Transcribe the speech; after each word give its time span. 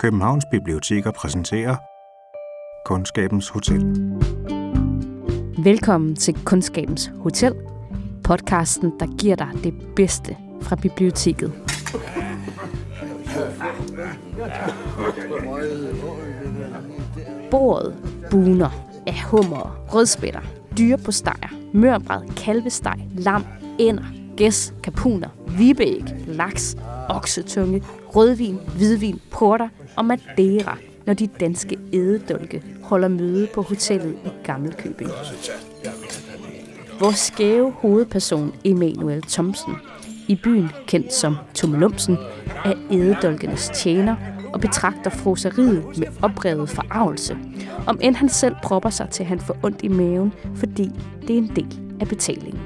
Københavns 0.00 0.44
Biblioteker 0.50 1.10
præsenterer 1.10 1.76
Kundskabens 2.84 3.48
Hotel. 3.48 3.80
Velkommen 5.64 6.16
til 6.16 6.44
Kundskabens 6.44 7.12
Hotel, 7.20 7.54
podcasten, 8.24 8.92
der 9.00 9.16
giver 9.18 9.36
dig 9.36 9.48
det 9.64 9.74
bedste 9.96 10.36
fra 10.62 10.76
biblioteket. 10.76 11.52
Bordet 17.50 17.94
buner 18.30 18.70
af 19.06 19.22
hummer, 19.22 19.84
rødspætter, 19.94 20.42
dyre 20.78 20.98
på 20.98 21.12
stejer, 21.12 21.48
mørbræd, 21.74 22.28
kalvesteg, 22.36 22.98
lam, 23.12 23.44
ænder, 23.80 24.04
gæs, 24.36 24.74
kapuner, 24.82 25.28
vibæg, 25.58 26.04
laks, 26.26 26.76
oksetunge, 27.08 27.82
rødvin, 28.16 28.58
hvidvin, 28.76 29.20
porter 29.30 29.68
og 29.96 30.04
madeira, 30.04 30.78
når 31.06 31.14
de 31.14 31.26
danske 31.26 31.78
ededolke 31.92 32.62
holder 32.82 33.08
møde 33.08 33.48
på 33.54 33.62
hotellet 33.62 34.16
i 34.24 34.28
Gammelkøbing. 34.44 35.10
Vores 37.00 37.18
skæve 37.18 37.72
hovedperson 37.72 38.54
Emanuel 38.64 39.22
Thomsen, 39.22 39.74
i 40.28 40.40
byen 40.44 40.68
kendt 40.86 41.12
som 41.12 41.36
Tumlumsen, 41.54 42.16
er 42.64 42.74
ededolkenes 42.90 43.70
tjener 43.74 44.16
og 44.52 44.60
betragter 44.60 45.10
froseriet 45.10 45.98
med 45.98 46.06
oprevet 46.22 46.68
forarvelse, 46.68 47.36
om 47.86 47.98
end 48.02 48.14
han 48.14 48.28
selv 48.28 48.54
propper 48.62 48.90
sig 48.90 49.08
til, 49.10 49.22
at 49.22 49.28
han 49.28 49.40
får 49.40 49.56
ondt 49.62 49.82
i 49.82 49.88
maven, 49.88 50.32
fordi 50.54 50.90
det 51.28 51.30
er 51.30 51.38
en 51.38 51.52
del 51.56 51.80
af 52.00 52.08
betalingen. 52.08 52.60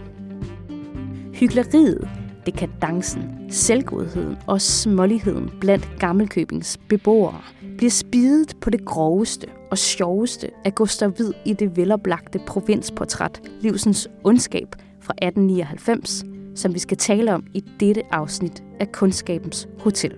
Hygleriet, 1.35 2.09
dekadancen, 2.47 3.47
selvgodheden 3.51 4.37
og 4.47 4.61
småligheden 4.61 5.51
blandt 5.61 5.89
Gammelkøbings 5.99 6.79
beboere 6.89 7.41
bliver 7.77 7.91
spidet 7.91 8.55
på 8.61 8.71
det 8.71 8.85
groveste 8.85 9.47
og 9.71 9.79
sjoveste 9.79 10.51
af 10.65 10.75
Gustav 10.75 11.11
Hvid 11.11 11.33
i 11.45 11.53
det 11.53 11.77
veloplagte 11.77 12.41
provinsportræt 12.47 13.41
Livsens 13.61 14.09
ondskab 14.25 14.77
fra 15.01 15.15
1899, 15.23 16.25
som 16.55 16.75
vi 16.75 16.79
skal 16.79 16.97
tale 16.97 17.35
om 17.35 17.45
i 17.55 17.65
dette 17.81 18.03
afsnit 18.11 18.63
af 18.81 18.93
Kundskabens 18.93 19.69
Hotel. 19.79 20.15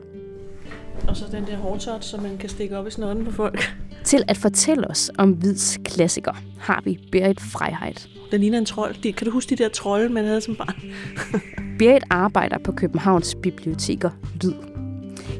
Og 1.08 1.17
så 1.17 1.25
den 1.33 1.47
der 1.47 1.56
hårdtot, 1.56 2.05
som 2.05 2.23
man 2.23 2.39
kan 2.39 2.48
stikke 2.48 2.79
op 2.79 2.86
i 2.86 2.91
snodden 2.91 3.25
på 3.25 3.33
folk. 3.33 3.77
Til 4.07 4.25
at 4.29 4.37
fortælle 4.37 4.91
os 4.91 5.11
om 5.19 5.31
Hvids 5.31 5.79
klassiker 5.85 6.33
har 6.59 6.83
vi 6.85 6.99
Berit 7.12 7.41
Freiheit. 7.41 8.09
Den 8.31 8.41
ligner 8.41 8.59
en 8.59 8.65
trold. 8.65 9.13
Kan 9.13 9.25
du 9.25 9.31
huske 9.31 9.57
de 9.57 9.63
der 9.63 9.69
trolde, 9.69 10.09
man 10.09 10.25
havde 10.25 10.41
som 10.41 10.57
barn? 10.57 10.83
Berit 11.79 12.03
arbejder 12.11 12.59
på 12.59 12.73
Københavns 12.73 13.37
Biblioteker 13.43 14.11
Lyd. 14.43 14.53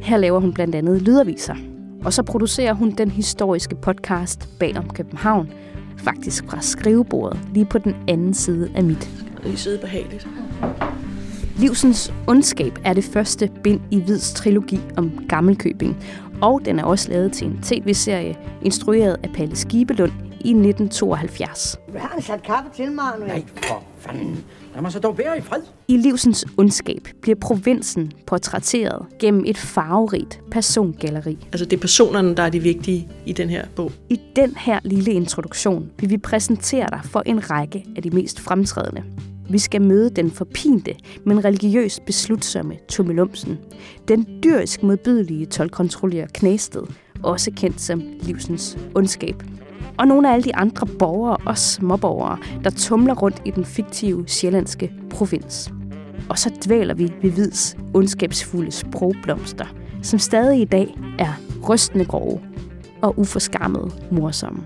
Her 0.03 0.17
laver 0.17 0.41
hun 0.41 0.53
blandt 0.53 0.75
andet 0.75 1.03
lydaviser. 1.03 1.57
Og 2.05 2.13
så 2.13 2.23
producerer 2.23 2.73
hun 2.73 2.91
den 2.91 3.11
historiske 3.11 3.77
podcast 3.77 4.49
Bag 4.59 4.79
om 4.79 4.91
København, 4.91 5.53
faktisk 5.99 6.45
fra 6.49 6.63
skrivebordet 6.63 7.41
lige 7.55 7.67
på 7.67 7.79
den 7.79 7.95
anden 8.09 8.35
side 8.35 8.71
af 8.75 8.85
mit. 8.85 9.11
Og 9.45 9.45
de 9.45 9.57
sidder 9.57 9.81
behageligt. 9.81 10.29
Livsens 11.59 12.13
ondskab 12.27 12.79
er 12.85 12.93
det 12.93 13.05
første 13.05 13.51
bind 13.65 13.81
i 13.91 14.01
Hvids 14.01 14.33
trilogi 14.33 14.81
om 14.97 15.27
Gammelkøbing, 15.29 15.97
og 16.43 16.61
den 16.65 16.79
er 16.79 16.85
også 16.85 17.11
lavet 17.11 17.33
til 17.33 17.47
en 17.47 17.59
tv-serie, 17.63 18.37
instrueret 18.63 19.17
af 19.23 19.31
Palle 19.35 19.57
Skibelund 19.57 20.13
i 20.33 20.51
1972. 20.51 21.79
Har 21.97 22.09
han 22.09 22.23
sat 22.23 22.43
kaffe 22.43 22.71
til 22.75 22.93
mig 22.93 23.05
nu? 23.19 23.27
Nej, 23.27 23.45
for 23.57 23.83
fanden. 23.99 24.45
Lad 24.75 24.83
mig 24.83 24.93
så 24.93 24.99
dog 24.99 25.19
være 25.19 25.39
i 25.39 25.41
fred. 25.41 25.61
I 25.89 25.97
Livsens 25.97 26.47
ondskab 26.57 27.09
bliver 27.23 27.37
provinsen 27.41 28.13
portrætteret 28.27 29.07
gennem 29.19 29.45
et 29.47 29.59
farverigt 29.59 30.41
persongalleri. 30.51 31.39
Altså 31.53 31.65
det 31.65 31.77
er 31.77 31.81
personerne, 31.81 32.35
der 32.35 32.43
er 32.43 32.51
de 32.51 32.61
vigtige 32.61 33.09
i 33.27 33.33
den 33.33 33.51
her 33.51 33.67
bog. 33.77 33.93
I 34.11 34.21
den 34.37 34.57
her 34.57 34.81
lille 34.85 35.13
introduktion 35.13 35.91
vil 35.99 36.11
vi 36.11 36.19
præsentere 36.19 36.87
dig 36.91 37.01
for 37.05 37.23
en 37.27 37.51
række 37.51 37.85
af 37.97 38.03
de 38.03 38.11
mest 38.11 38.41
fremtrædende. 38.41 39.03
Vi 39.51 39.59
skal 39.59 39.83
møde 39.83 40.11
den 40.11 40.31
forpinte, 40.31 40.95
men 41.25 41.45
religiøst 41.45 42.05
beslutsomme 42.07 42.77
Tummelumsen. 42.89 43.59
Den 44.09 44.27
dyrisk 44.45 44.83
modbydelige 44.83 45.47
tolkontrollerer 45.47 46.27
Knæsted, 46.35 46.83
også 47.23 47.51
kendt 47.57 47.81
som 47.81 48.03
livsens 48.21 48.79
ondskab. 48.95 49.43
Og 49.99 50.07
nogle 50.07 50.29
af 50.29 50.33
alle 50.33 50.45
de 50.45 50.57
andre 50.57 50.87
borgere 50.99 51.37
og 51.47 51.59
småborgere, 51.59 52.39
der 52.65 52.71
tumler 52.71 53.15
rundt 53.15 53.43
i 53.45 53.51
den 53.51 53.65
fiktive 53.65 54.25
sjællandske 54.27 54.93
provins. 55.11 55.73
Og 56.29 56.39
så 56.39 56.51
dvæler 56.67 56.95
vi 56.95 57.13
ved 57.23 57.31
Hvids 57.31 57.77
ondskabsfulde 57.95 58.71
sprogblomster, 58.71 59.67
som 60.03 60.19
stadig 60.19 60.61
i 60.61 60.65
dag 60.65 60.95
er 61.19 61.33
rystende 61.69 62.05
grove 62.05 62.41
og 63.03 63.19
uforskammet 63.19 63.93
morsomme. 64.11 64.65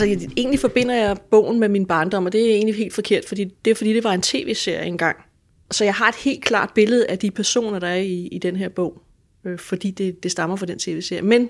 Altså, 0.00 0.26
jeg, 0.26 0.32
egentlig 0.36 0.60
forbinder 0.60 0.94
jeg 0.94 1.16
bogen 1.30 1.60
med 1.60 1.68
min 1.68 1.86
barndom, 1.86 2.26
og 2.26 2.32
det 2.32 2.50
er 2.50 2.54
egentlig 2.54 2.74
helt 2.74 2.94
forkert, 2.94 3.24
fordi 3.24 3.44
det 3.64 3.70
er 3.70 3.74
fordi, 3.74 3.92
det 3.92 4.04
var 4.04 4.12
en 4.12 4.22
tv-serie 4.22 4.86
engang. 4.86 5.16
Så 5.70 5.84
jeg 5.84 5.94
har 5.94 6.08
et 6.08 6.14
helt 6.14 6.44
klart 6.44 6.70
billede 6.74 7.06
af 7.06 7.18
de 7.18 7.30
personer, 7.30 7.78
der 7.78 7.86
er 7.86 7.96
i, 7.96 8.26
i 8.26 8.38
den 8.38 8.56
her 8.56 8.68
bog, 8.68 9.02
øh, 9.44 9.58
fordi 9.58 9.90
det, 9.90 10.22
det 10.22 10.30
stammer 10.30 10.56
fra 10.56 10.66
den 10.66 10.78
tv-serie. 10.78 11.22
Men 11.22 11.48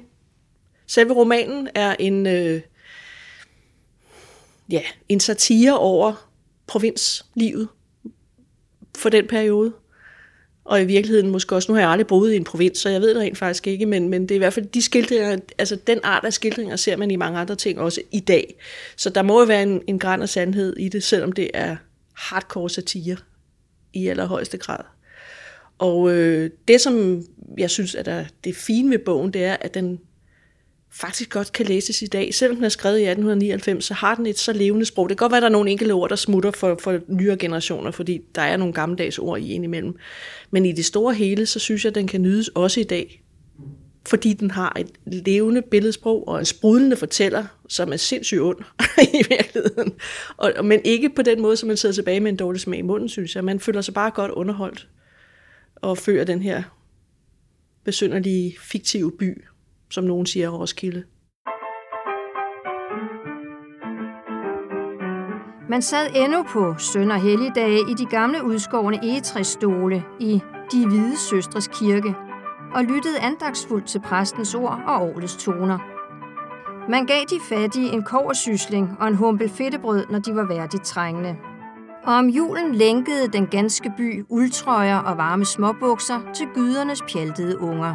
selve 0.87 1.15
romanen 1.15 1.69
er 1.75 1.97
en, 1.99 2.27
øh, 2.27 2.61
ja, 4.71 4.83
en 5.09 5.21
satire 5.21 5.79
over 5.79 6.29
provinslivet 6.67 7.69
for 8.99 9.09
den 9.09 9.27
periode. 9.27 9.73
Og 10.71 10.83
i 10.83 10.85
virkeligheden 10.85 11.31
måske 11.31 11.55
også, 11.55 11.73
nu 11.73 11.75
har 11.75 11.81
jeg 11.81 11.91
aldrig 11.91 12.07
boet 12.07 12.33
i 12.33 12.37
en 12.37 12.45
provins, 12.45 12.79
så 12.79 12.89
jeg 12.89 13.01
ved 13.01 13.09
det 13.09 13.17
rent 13.17 13.39
faktisk 13.39 13.67
ikke, 13.67 13.87
men, 13.87 14.09
men 14.09 14.23
det 14.23 14.31
er 14.31 14.35
i 14.35 14.39
hvert 14.39 14.53
fald 14.53 14.67
de 14.67 14.83
skildringer, 14.83 15.39
altså 15.59 15.77
den 15.77 16.01
art 16.03 16.25
af 16.25 16.33
skildringer 16.33 16.77
ser 16.77 16.97
man 16.97 17.11
i 17.11 17.17
mange 17.17 17.39
andre 17.39 17.57
ting 17.57 17.81
også 17.81 18.01
i 18.13 18.21
dag. 18.21 18.55
Så 18.97 19.11
der 19.11 19.23
må 19.23 19.41
jo 19.41 19.47
være 19.47 19.63
en, 19.63 19.83
en 19.87 19.99
græn 19.99 20.23
af 20.23 20.29
sandhed 20.29 20.77
i 20.77 20.89
det, 20.89 21.03
selvom 21.03 21.33
det 21.33 21.51
er 21.55 21.77
hardcore 22.15 22.71
satire 22.71 23.17
i 23.93 24.09
allerhøjeste 24.09 24.59
grad. 24.59 24.85
Og 25.79 26.11
øh, 26.11 26.51
det, 26.69 26.81
som 26.81 27.25
jeg 27.59 27.71
synes 27.71 27.95
er 27.95 28.03
der, 28.03 28.25
det 28.45 28.57
fine 28.57 28.91
ved 28.91 28.99
bogen, 28.99 29.33
det 29.33 29.45
er, 29.45 29.57
at 29.61 29.75
den 29.75 30.01
faktisk 30.93 31.31
godt 31.31 31.53
kan 31.53 31.67
læses 31.67 32.03
i 32.03 32.07
dag. 32.07 32.35
Selvom 32.35 32.57
den 32.57 32.65
er 32.65 32.69
skrevet 32.69 32.99
i 32.99 33.03
1899, 33.03 33.85
så 33.85 33.95
har 33.95 34.15
den 34.15 34.27
et 34.27 34.39
så 34.39 34.53
levende 34.53 34.87
sprog. 34.87 35.09
Det 35.09 35.19
kan 35.19 35.25
godt 35.25 35.33
være, 35.33 35.39
at 35.39 35.43
der 35.43 35.49
er 35.49 35.53
nogle 35.53 35.71
enkelte 35.71 35.93
ord, 35.93 36.11
der 36.11 36.17
smutter 36.17 36.51
for, 36.51 36.79
for 36.83 36.99
nyere 37.09 37.37
generationer, 37.37 37.91
fordi 37.91 38.21
der 38.35 38.43
er 38.43 38.57
nogle 38.57 38.75
gammeldags 38.75 39.19
ord 39.19 39.41
i 39.41 39.53
indimellem. 39.53 39.97
Men 40.51 40.67
i 40.67 40.73
det 40.73 40.85
store 40.85 41.15
hele, 41.15 41.47
så 41.47 41.59
synes 41.59 41.85
jeg, 41.85 41.91
at 41.91 41.95
den 41.95 42.07
kan 42.07 42.23
nydes 42.23 42.49
også 42.49 42.81
i 42.81 42.85
dag. 42.85 43.23
Fordi 44.07 44.33
den 44.33 44.51
har 44.51 44.77
et 44.81 44.91
levende 45.27 45.63
billedsprog 45.63 46.29
og 46.29 46.39
en 46.39 46.45
sprudlende 46.45 46.97
fortæller, 46.97 47.45
som 47.69 47.93
er 47.93 47.97
sindssygt 47.97 48.41
ond 48.41 48.59
i 49.21 49.25
virkeligheden. 49.29 49.93
Og, 50.37 50.53
men 50.65 50.81
ikke 50.85 51.09
på 51.09 51.23
den 51.23 51.41
måde, 51.41 51.57
som 51.57 51.67
man 51.67 51.77
sidder 51.77 51.95
tilbage 51.95 52.21
med 52.21 52.31
en 52.31 52.37
dårlig 52.37 52.61
smag 52.61 52.79
i 52.79 52.83
munden, 52.83 53.09
synes 53.09 53.37
jeg. 53.37 53.45
Man 53.45 53.61
føler 53.61 53.81
sig 53.81 53.95
bare 53.95 54.11
godt 54.11 54.31
underholdt 54.31 54.89
og 55.77 55.99
fører 55.99 56.25
den 56.25 56.43
her 56.43 56.63
besynderlige, 57.85 58.57
fiktive 58.61 59.13
by, 59.19 59.45
som 59.91 60.05
nogen 60.05 60.27
siger 60.27 60.49
Roskilde. 60.49 61.05
Man 65.69 65.83
sad 65.83 66.07
endnu 66.17 66.43
på 66.43 66.75
sønder 66.79 67.17
helligdage 67.17 67.81
i 67.91 67.95
de 67.95 68.07
gamle 68.07 68.45
udskårne 68.45 68.97
egetræsstole 69.03 70.05
i 70.21 70.41
De 70.73 70.87
Hvide 70.87 71.19
Søstres 71.19 71.69
kirke 71.69 72.15
og 72.75 72.85
lyttede 72.85 73.21
andagsfuldt 73.21 73.87
til 73.87 74.01
præstens 74.01 74.55
ord 74.55 74.83
og 74.87 75.03
årets 75.03 75.37
toner. 75.37 75.79
Man 76.91 77.07
gav 77.07 77.21
de 77.31 77.41
fattige 77.49 77.93
en 77.93 78.03
koversysling 78.03 78.97
og 79.01 79.09
en 79.09 79.15
humpel 79.15 79.49
fedtebrød, 79.49 80.07
når 80.11 80.19
de 80.19 80.35
var 80.35 80.45
værdigt 80.45 80.85
trængende. 80.85 81.37
Og 82.05 82.15
om 82.15 82.29
julen 82.29 82.75
lænkede 82.75 83.29
den 83.33 83.47
ganske 83.47 83.93
by 83.97 84.25
uldtrøjer 84.29 84.99
og 84.99 85.17
varme 85.17 85.45
småbukser 85.45 86.21
til 86.35 86.47
gydernes 86.55 87.03
pjaltede 87.03 87.61
unger. 87.61 87.95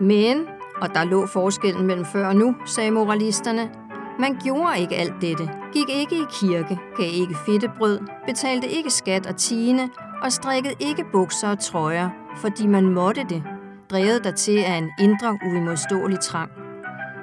Men 0.00 0.46
og 0.80 0.94
der 0.94 1.04
lå 1.04 1.26
forskellen 1.26 1.86
mellem 1.86 2.04
før 2.04 2.26
og 2.26 2.36
nu, 2.36 2.56
sagde 2.66 2.90
moralisterne. 2.90 3.70
Man 4.18 4.36
gjorde 4.44 4.80
ikke 4.80 4.94
alt 4.96 5.14
dette, 5.20 5.50
gik 5.72 5.88
ikke 5.88 6.16
i 6.16 6.24
kirke, 6.40 6.78
gav 6.96 7.10
ikke 7.12 7.34
fedtebrød, 7.46 7.98
betalte 8.26 8.68
ikke 8.68 8.90
skat 8.90 9.26
og 9.26 9.36
tine 9.36 9.90
og 10.22 10.32
strikkede 10.32 10.74
ikke 10.80 11.04
bukser 11.12 11.48
og 11.48 11.58
trøjer, 11.58 12.10
fordi 12.36 12.66
man 12.66 12.84
måtte 12.84 13.24
det, 13.28 13.42
drevet 13.90 14.24
dertil 14.24 14.58
af 14.58 14.74
en 14.74 14.90
indre 15.00 15.38
uimodståelig 15.46 16.20
trang. 16.20 16.50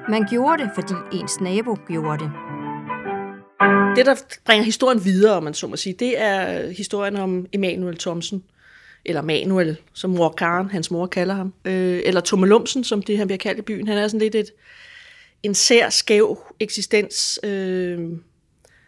Man 0.10 0.28
gjorde 0.30 0.64
det, 0.64 0.72
fordi 0.76 0.94
ens 1.12 1.42
nabo 1.42 1.78
gjorde 1.88 2.24
det. 2.24 2.32
Det, 3.96 4.06
der 4.06 4.16
bringer 4.46 4.64
historien 4.64 5.06
videre, 5.06 5.38
om 5.38 5.44
man 5.44 5.54
så 5.54 5.68
må 5.68 5.76
sige, 5.76 5.96
det 6.00 6.22
er 6.22 6.70
historien 6.78 7.16
om 7.16 7.46
Emanuel 7.54 7.98
Thomsen, 7.98 8.44
eller 9.06 9.22
Manuel, 9.22 9.78
som 9.94 10.10
mor 10.10 10.30
Karen, 10.30 10.70
hans 10.70 10.92
mor 10.92 11.08
kalder 11.08 11.34
ham, 11.34 11.54
øh, 11.66 12.02
eller 12.06 12.22
Tummelumsen, 12.22 12.84
som 12.84 13.02
det 13.02 13.18
han 13.18 13.28
bliver 13.28 13.38
kaldt 13.38 13.60
i 13.60 13.62
byen. 13.62 13.88
Han 13.88 13.98
er 13.98 14.08
sådan 14.08 14.20
lidt 14.20 14.36
et, 14.36 14.52
en 15.44 15.56
sær, 15.56 15.90
skæv 15.90 16.38
eksistens, 16.60 17.40
øh, 17.44 18.00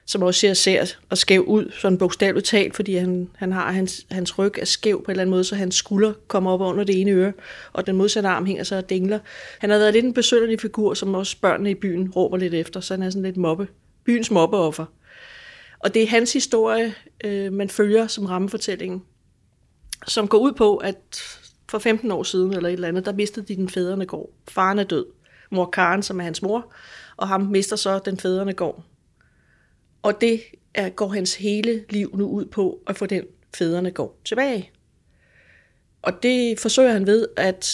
som 0.06 0.21
også 0.21 0.39
ser 0.39 0.54
sær 0.54 0.86
og 1.10 1.18
skæv 1.18 1.44
ud, 1.44 1.71
sådan 1.80 1.98
bogstaveligt 1.98 2.45
talt, 2.45 2.75
fordi 2.75 2.95
han, 2.95 3.30
han 3.36 3.51
har 3.51 3.71
hans, 3.71 4.06
hans 4.12 4.39
ryg 4.39 4.57
er 4.57 4.65
skæv 4.65 5.04
på 5.04 5.06
en 5.06 5.12
eller 5.12 5.21
anden 5.21 5.31
måde, 5.31 5.44
så 5.44 5.56
hans 5.56 5.75
skulder 5.75 6.13
kommer 6.27 6.51
op 6.51 6.62
under 6.62 6.83
det 6.83 7.01
ene 7.01 7.12
øre, 7.12 7.33
og 7.74 7.88
den 7.88 7.95
modsatte 7.95 8.30
arm 8.30 8.45
hænger 8.45 8.63
så 8.63 8.77
og 8.77 8.89
dingler. 8.89 9.19
Han 9.59 9.69
har 9.69 9.77
været 9.77 9.94
lidt 9.94 10.06
en 10.06 10.13
besønderlig 10.13 10.59
figur, 10.59 10.94
som 10.94 11.16
også 11.16 11.38
børnene 11.42 11.71
i 11.71 11.75
byen 11.75 12.12
råber 12.12 12.38
lidt 12.38 12.54
efter, 12.54 12.80
så 12.80 12.94
han 12.94 13.04
er 13.04 13.09
sådan 13.09 13.24
lidt 13.24 13.38
mobbe, 13.38 13.68
byens 14.06 14.31
mobbeoffer. 14.31 14.86
Og 15.80 15.94
det 15.94 16.04
er 16.04 16.07
hans 16.07 16.33
historie, 16.33 16.94
øh, 17.24 17.54
man 17.54 17.69
følger 17.69 18.07
som 18.07 18.25
rammefortællingen, 18.25 19.01
som 20.08 20.28
går 20.28 20.38
ud 20.38 20.52
på, 20.52 20.78
at 20.78 20.98
for 21.70 21.80
15 21.80 22.12
år 22.12 22.24
siden 22.24 22.54
eller 22.54 22.70
et 22.70 22.74
eller 22.74 22.88
andet, 22.88 23.06
der 23.06 23.14
mistede 23.14 23.46
de 23.46 23.56
den 23.56 23.70
fædrene 23.70 24.06
gård. 24.06 24.30
Faren 24.48 24.80
er 24.80 24.84
død. 24.84 25.06
Mor 25.52 25.70
Karen, 25.70 26.04
som 26.04 26.20
er 26.20 26.24
hans 26.24 26.42
mor, 26.42 26.74
og 27.18 27.28
ham 27.28 27.42
mister 27.42 27.76
så 27.76 28.00
den 28.00 28.18
fædrene 28.18 28.54
gård. 28.54 28.84
Og 30.02 30.22
det 30.22 30.42
er, 30.74 30.90
går 30.90 31.08
hans 31.08 31.36
hele 31.36 31.86
liv 31.90 32.12
nu 32.18 32.28
ud 32.28 32.46
på 32.46 32.80
at 32.88 32.98
få 32.98 33.06
den 33.06 33.24
fædrene 33.56 33.92
gård 33.92 34.16
tilbage. 34.26 34.72
Og 36.02 36.24
det 36.24 36.60
forsøger 36.60 36.92
han 36.92 37.08
ved, 37.08 37.28
at 37.38 37.68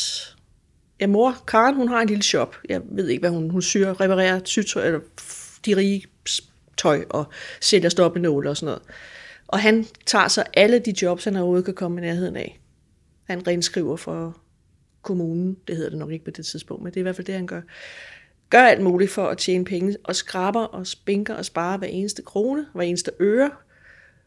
ja, 1.00 1.08
mor 1.08 1.38
Karen, 1.48 1.76
hun 1.76 1.88
har 1.88 2.02
en 2.02 2.08
lille 2.08 2.24
shop. 2.24 2.56
Jeg 2.70 2.82
ved 2.92 3.08
ikke, 3.08 3.22
hvad 3.22 3.30
hun, 3.30 3.50
hun 3.50 3.62
syr, 3.62 4.02
reparerer 4.02 4.40
sytøj, 4.46 4.86
eller 4.86 5.00
de 5.66 5.76
rige 5.76 6.04
tøj 6.78 7.06
og 7.10 7.26
sælger 7.62 7.90
stoppenåle 7.90 8.50
og 8.50 8.58
sådan 8.58 8.66
noget. 8.66 8.82
Og 9.50 9.60
han 9.60 9.86
tager 10.06 10.28
så 10.28 10.44
alle 10.54 10.80
de 10.80 10.94
jobs, 11.02 11.24
han 11.24 11.36
overhovedet 11.36 11.66
kan 11.66 11.74
komme 11.74 11.98
i 11.98 12.02
nærheden 12.02 12.36
af. 12.36 12.60
Han 13.24 13.48
renskriver 13.48 13.96
for 13.96 14.38
kommunen, 15.02 15.58
det 15.68 15.76
hedder 15.76 15.90
det 15.90 16.00
nok 16.00 16.12
ikke 16.12 16.26
på 16.26 16.32
det 16.32 16.46
tidspunkt, 16.46 16.84
men 16.84 16.94
det 16.94 16.98
er 16.98 17.02
i 17.02 17.04
hvert 17.04 17.16
fald 17.16 17.28
det, 17.28 17.36
han 17.36 17.48
gør. 17.48 17.62
Gør 18.50 18.62
alt 18.62 18.82
muligt 18.82 19.12
for 19.12 19.28
at 19.28 19.38
tjene 19.38 19.66
penge, 19.66 19.98
og 20.04 20.16
skraber 20.16 20.64
og 20.64 20.88
spinker 20.88 21.34
og 21.34 21.46
sparer 21.46 21.78
hver 21.78 21.88
eneste 21.88 22.22
krone, 22.22 22.66
hver 22.74 22.84
eneste 22.84 23.12
øre. 23.20 23.52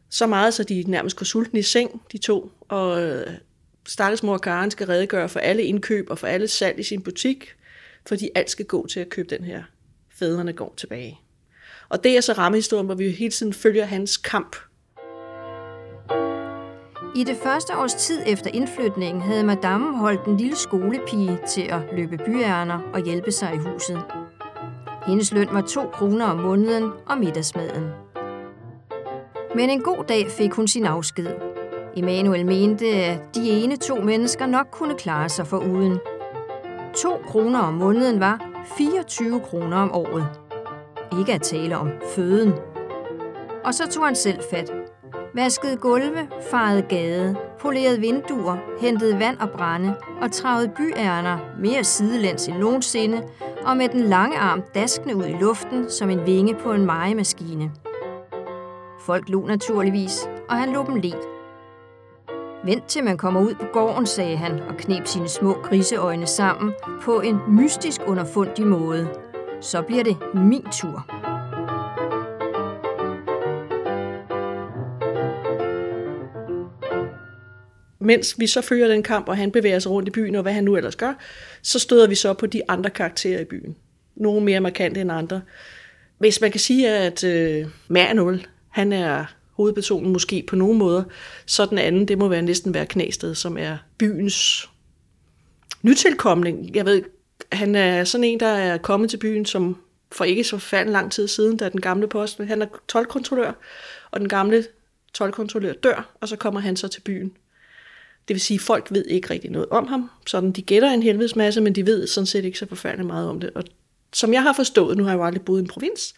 Så 0.09 0.27
meget, 0.27 0.53
så 0.53 0.63
de 0.63 0.83
nærmest 0.87 1.15
går 1.15 1.23
sultne 1.23 1.59
i 1.59 1.63
seng, 1.63 2.01
de 2.11 2.17
to. 2.17 2.51
Og 2.67 3.01
øh, 3.01 3.27
stakkels 3.87 4.23
mor 4.23 4.37
Karen 4.37 4.71
skal 4.71 4.87
redegøre 4.87 5.29
for 5.29 5.39
alle 5.39 5.63
indkøb 5.63 6.09
og 6.09 6.19
for 6.19 6.27
alle 6.27 6.47
salg 6.47 6.79
i 6.79 6.83
sin 6.83 7.01
butik, 7.01 7.55
fordi 8.05 8.29
alt 8.35 8.49
skal 8.49 8.65
gå 8.65 8.87
til 8.87 8.99
at 8.99 9.09
købe 9.09 9.35
den 9.35 9.43
her 9.43 9.63
fædrene 10.09 10.53
går 10.53 10.73
tilbage. 10.77 11.19
Og 11.89 12.03
det 12.03 12.17
er 12.17 12.21
så 12.21 12.33
rammehistorien, 12.33 12.85
hvor 12.85 12.95
vi 12.95 13.11
hele 13.11 13.31
tiden 13.31 13.53
følger 13.53 13.85
hans 13.85 14.17
kamp. 14.17 14.55
I 17.15 17.23
det 17.23 17.37
første 17.43 17.77
års 17.77 17.93
tid 17.93 18.21
efter 18.25 18.49
indflytningen 18.53 19.21
havde 19.21 19.43
madame 19.43 19.97
holdt 19.97 20.25
en 20.25 20.37
lille 20.37 20.55
skolepige 20.55 21.39
til 21.47 21.61
at 21.61 21.79
løbe 21.91 22.17
byærner 22.17 22.79
og 22.93 22.99
hjælpe 22.99 23.31
sig 23.31 23.53
i 23.53 23.57
huset. 23.57 24.03
Hendes 25.07 25.33
løn 25.33 25.47
var 25.51 25.61
2 25.61 25.81
kroner 25.93 26.25
om 26.25 26.37
måneden 26.37 26.91
og 27.09 27.17
middagsmaden. 27.17 27.89
Men 29.55 29.69
en 29.69 29.81
god 29.81 30.03
dag 30.03 30.27
fik 30.31 30.53
hun 30.53 30.67
sin 30.67 30.85
afsked. 30.85 31.27
Emanuel 31.95 32.45
mente, 32.45 32.85
at 32.85 33.35
de 33.35 33.49
ene 33.49 33.75
to 33.75 33.95
mennesker 33.95 34.45
nok 34.45 34.67
kunne 34.71 34.95
klare 34.95 35.29
sig 35.29 35.47
for 35.47 35.57
uden. 35.57 35.99
2 36.95 37.17
kroner 37.27 37.59
om 37.59 37.73
måneden 37.73 38.19
var 38.19 38.45
24 38.77 39.39
kroner 39.39 39.77
om 39.77 39.91
året. 39.91 40.27
Ikke 41.19 41.33
at 41.33 41.41
tale 41.41 41.77
om 41.77 41.89
føden. 42.15 42.53
Og 43.63 43.73
så 43.73 43.87
tog 43.87 44.05
han 44.05 44.15
selv 44.15 44.39
fat. 44.51 44.82
Vaskede 45.35 45.77
gulve, 45.77 46.29
farede 46.51 46.81
gade, 46.81 47.35
polerede 47.59 47.99
vinduer, 47.99 48.57
hentede 48.79 49.19
vand 49.19 49.37
og 49.37 49.49
brænde 49.49 49.95
og 50.21 50.31
travede 50.31 50.71
byærner 50.77 51.37
mere 51.59 51.83
sidelæns 51.83 52.47
end 52.47 52.57
nogensinde 52.57 53.23
og 53.65 53.77
med 53.77 53.89
den 53.89 54.01
lange 54.01 54.37
arm 54.37 54.63
daskende 54.75 55.15
ud 55.15 55.25
i 55.25 55.37
luften 55.41 55.89
som 55.89 56.09
en 56.09 56.25
vinge 56.25 56.55
på 56.55 56.73
en 56.73 56.85
majemaskine. 56.85 57.71
Folk 59.01 59.29
lå 59.29 59.45
naturligvis, 59.47 60.29
og 60.49 60.55
han 60.55 60.73
lå 60.73 60.85
dem 60.85 60.95
let. 60.95 61.19
Vent 62.65 62.85
til 62.85 63.03
man 63.03 63.17
kommer 63.17 63.41
ud 63.41 63.55
på 63.55 63.65
gården, 63.73 64.05
sagde 64.05 64.37
han 64.37 64.59
og 64.69 64.77
knep 64.77 65.07
sine 65.07 65.27
små 65.27 65.53
griseøjne 65.63 66.25
sammen 66.25 66.73
på 67.01 67.21
en 67.21 67.39
mystisk 67.47 68.01
underfundig 68.07 68.67
måde. 68.67 69.07
Så 69.61 69.81
bliver 69.81 70.03
det 70.03 70.17
min 70.33 70.65
tur. 70.71 71.05
Mens 78.03 78.39
vi 78.39 78.47
så 78.47 78.61
fører 78.61 78.87
den 78.87 79.03
kamp, 79.03 79.27
og 79.27 79.37
han 79.37 79.51
bevæger 79.51 79.79
sig 79.79 79.91
rundt 79.91 80.07
i 80.07 80.11
byen, 80.11 80.35
og 80.35 80.41
hvad 80.41 80.53
han 80.53 80.63
nu 80.63 80.75
ellers 80.75 80.95
gør, 80.95 81.13
så 81.61 81.79
støder 81.79 82.07
vi 82.07 82.15
så 82.15 82.33
på 82.33 82.45
de 82.45 82.61
andre 82.67 82.89
karakterer 82.89 83.39
i 83.39 83.45
byen. 83.45 83.75
Nogle 84.15 84.45
mere 84.45 84.59
markante 84.59 85.01
end 85.01 85.11
andre. 85.11 85.41
Hvis 86.17 86.41
man 86.41 86.51
kan 86.51 86.59
sige, 86.59 86.89
at 86.89 87.23
øh, 87.23 87.67
Manuel, 87.87 88.47
han 88.69 88.93
er 88.93 89.25
hovedpersonen 89.51 90.13
måske 90.13 90.43
på 90.47 90.55
nogen 90.55 90.77
måder, 90.77 91.03
så 91.45 91.65
den 91.65 91.77
anden, 91.77 92.07
det 92.07 92.17
må 92.17 92.27
være 92.27 92.41
næsten 92.41 92.73
være 92.73 92.85
Knæsted, 92.85 93.35
som 93.35 93.57
er 93.57 93.77
byens 93.97 94.69
nytilkomling. 95.81 96.75
Jeg 96.75 96.85
ved, 96.85 97.03
han 97.51 97.75
er 97.75 98.03
sådan 98.03 98.23
en, 98.23 98.39
der 98.39 98.47
er 98.47 98.77
kommet 98.77 99.09
til 99.09 99.17
byen 99.17 99.45
som 99.45 99.77
for 100.11 100.23
ikke 100.23 100.43
så 100.43 100.57
færdig 100.57 100.91
lang 100.91 101.11
tid 101.11 101.27
siden, 101.27 101.57
da 101.57 101.69
den 101.69 101.81
gamle 101.81 102.07
post, 102.07 102.37
han 102.37 102.61
er 102.61 102.65
tolvkontrollør, 102.87 103.53
og 104.11 104.19
den 104.19 104.29
gamle 104.29 104.65
tolvkontrollør 105.13 105.73
dør, 105.73 106.15
og 106.21 106.27
så 106.27 106.35
kommer 106.35 106.59
han 106.59 106.75
så 106.75 106.87
til 106.87 107.01
byen. 107.01 107.33
Det 108.27 108.33
vil 108.33 108.41
sige, 108.41 108.55
at 108.55 108.61
folk 108.61 108.87
ved 108.91 109.05
ikke 109.05 109.29
rigtig 109.29 109.51
noget 109.51 109.69
om 109.69 109.87
ham. 109.87 110.09
Sådan, 110.27 110.51
de 110.51 110.61
gætter 110.61 110.89
en 110.89 111.03
helvedes 111.03 111.35
masse, 111.35 111.61
men 111.61 111.75
de 111.75 111.85
ved 111.85 112.07
sådan 112.07 112.25
set 112.25 112.45
ikke 112.45 112.59
så 112.59 112.65
forfærdeligt 112.65 113.07
meget 113.07 113.29
om 113.29 113.39
det. 113.39 113.49
Og 113.55 113.63
som 114.13 114.33
jeg 114.33 114.41
har 114.41 114.53
forstået, 114.53 114.97
nu 114.97 115.03
har 115.03 115.11
jeg 115.11 115.17
jo 115.17 115.25
aldrig 115.25 115.45
boet 115.45 115.59
i 115.59 115.61
en 115.61 115.67
provins, 115.67 116.13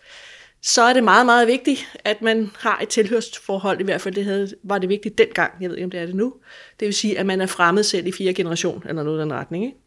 så 0.61 0.81
er 0.81 0.93
det 0.93 1.03
meget, 1.03 1.25
meget 1.25 1.47
vigtigt, 1.47 1.87
at 2.03 2.21
man 2.21 2.51
har 2.57 2.79
et 2.79 2.89
tilhørsforhold, 2.89 3.79
i 3.79 3.83
hvert 3.83 4.01
fald 4.01 4.15
det 4.15 4.25
havde, 4.25 4.53
var 4.63 4.77
det 4.77 4.89
vigtigt 4.89 5.17
dengang, 5.17 5.53
jeg 5.61 5.69
ved 5.69 5.77
ikke, 5.77 5.85
om 5.85 5.91
det 5.91 5.99
er 5.99 6.05
det 6.05 6.15
nu. 6.15 6.33
Det 6.79 6.85
vil 6.85 6.93
sige, 6.93 7.19
at 7.19 7.25
man 7.25 7.41
er 7.41 7.45
fremmed 7.45 7.83
selv 7.83 8.07
i 8.07 8.11
fire 8.11 8.33
generation, 8.33 8.83
eller 8.89 9.03
noget 9.03 9.19
i 9.19 9.21
den 9.21 9.33
retning. 9.33 9.65
Ikke? 9.65 9.77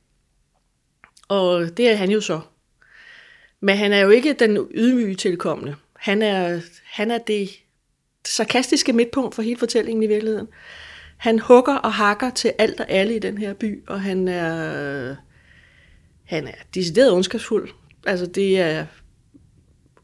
Og 1.29 1.77
det 1.77 1.91
er 1.91 1.97
han 1.97 2.11
jo 2.11 2.21
så. 2.21 2.41
Men 3.61 3.77
han 3.77 3.93
er 3.93 4.01
jo 4.01 4.11
ikke 4.11 4.33
den 4.33 4.69
ydmyge 4.71 5.15
tilkommende. 5.15 5.75
Han 5.97 6.23
er, 6.23 6.61
han 6.85 7.11
er 7.11 7.19
det 7.19 7.51
sarkastiske 8.27 8.93
midtpunkt 8.93 9.35
for 9.35 9.43
hele 9.43 9.59
fortællingen 9.59 10.03
i 10.03 10.07
virkeligheden. 10.07 10.49
Han 11.19 11.39
hugger 11.39 11.75
og 11.75 11.93
hakker 11.93 12.31
til 12.31 12.53
alt 12.59 12.81
og 12.81 12.87
alle 12.91 13.17
i 13.17 13.19
den 13.19 13.39
her 13.39 13.55
by, 13.55 13.83
og 13.87 14.03
han 14.03 14.29
er, 14.29 15.15
han 16.25 16.47
er 16.47 16.53
decideret 16.75 17.13
ondskabsfuld. 17.13 17.69
Altså 18.07 18.27
det 18.27 18.61
er 18.61 18.87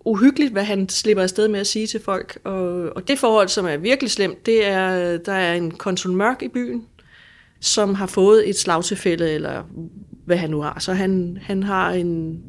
uhyggeligt, 0.05 0.53
hvad 0.53 0.65
han 0.65 0.89
slipper 0.89 1.23
afsted 1.23 1.49
med 1.49 1.61
at 1.61 1.67
sige 1.67 1.87
til 1.87 2.01
folk. 2.01 2.39
Og, 2.45 2.97
og 2.97 3.09
det 3.09 3.19
forhold, 3.19 3.49
som 3.49 3.67
er 3.67 3.77
virkelig 3.77 4.11
slemt, 4.11 4.47
det 4.47 4.67
er, 4.67 5.17
der 5.17 5.33
er 5.33 5.55
en 5.55 5.71
konsul 5.71 6.13
Mørk 6.13 6.43
i 6.43 6.49
byen, 6.49 6.85
som 7.61 7.95
har 7.95 8.07
fået 8.07 8.49
et 8.49 8.59
slagtilfælde, 8.59 9.31
eller 9.31 9.63
hvad 10.27 10.37
han 10.37 10.51
nu 10.51 10.61
har. 10.61 10.79
Så 10.81 10.93
han, 10.93 11.39
han 11.43 11.63
har 11.63 11.91
en 11.91 12.43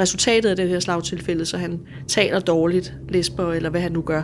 resultatet 0.00 0.50
af 0.50 0.56
det 0.56 0.68
her 0.68 0.80
slagtilfælde, 0.80 1.46
så 1.46 1.58
han 1.58 1.80
taler 2.08 2.40
dårligt, 2.40 2.94
lesber, 3.08 3.52
eller 3.52 3.70
hvad 3.70 3.80
han 3.80 3.92
nu 3.92 4.02
gør. 4.02 4.22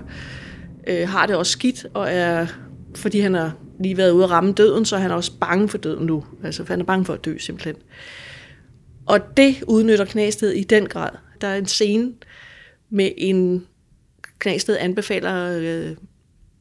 Øh, 0.87 1.09
har 1.09 1.27
det 1.27 1.37
også 1.37 1.53
skidt, 1.53 1.87
og 1.95 2.07
er, 2.11 2.47
fordi 2.95 3.21
han 3.21 3.35
har 3.35 3.53
lige 3.81 3.97
været 3.97 4.11
ude 4.11 4.25
at 4.25 4.31
ramme 4.31 4.53
døden, 4.53 4.85
så 4.85 4.97
han 4.97 5.11
er 5.11 5.15
også 5.15 5.33
bange 5.41 5.69
for 5.69 5.79
døden 5.79 6.07
nu. 6.07 6.25
Altså, 6.45 6.65
han 6.65 6.81
er 6.81 6.85
bange 6.85 7.05
for 7.05 7.15
at 7.15 7.25
dø, 7.25 7.39
simpelthen. 7.39 7.77
Og 9.07 9.37
det 9.37 9.63
udnytter 9.67 10.05
Knæsted 10.05 10.51
i 10.51 10.65
den 10.65 10.87
grad. 10.87 11.11
Der 11.41 11.47
er 11.47 11.57
en 11.57 11.67
scene 11.67 12.13
med 12.91 13.11
en... 13.17 13.67
Knæsted 14.39 14.77
anbefaler 14.77 15.59
øh, 15.61 15.97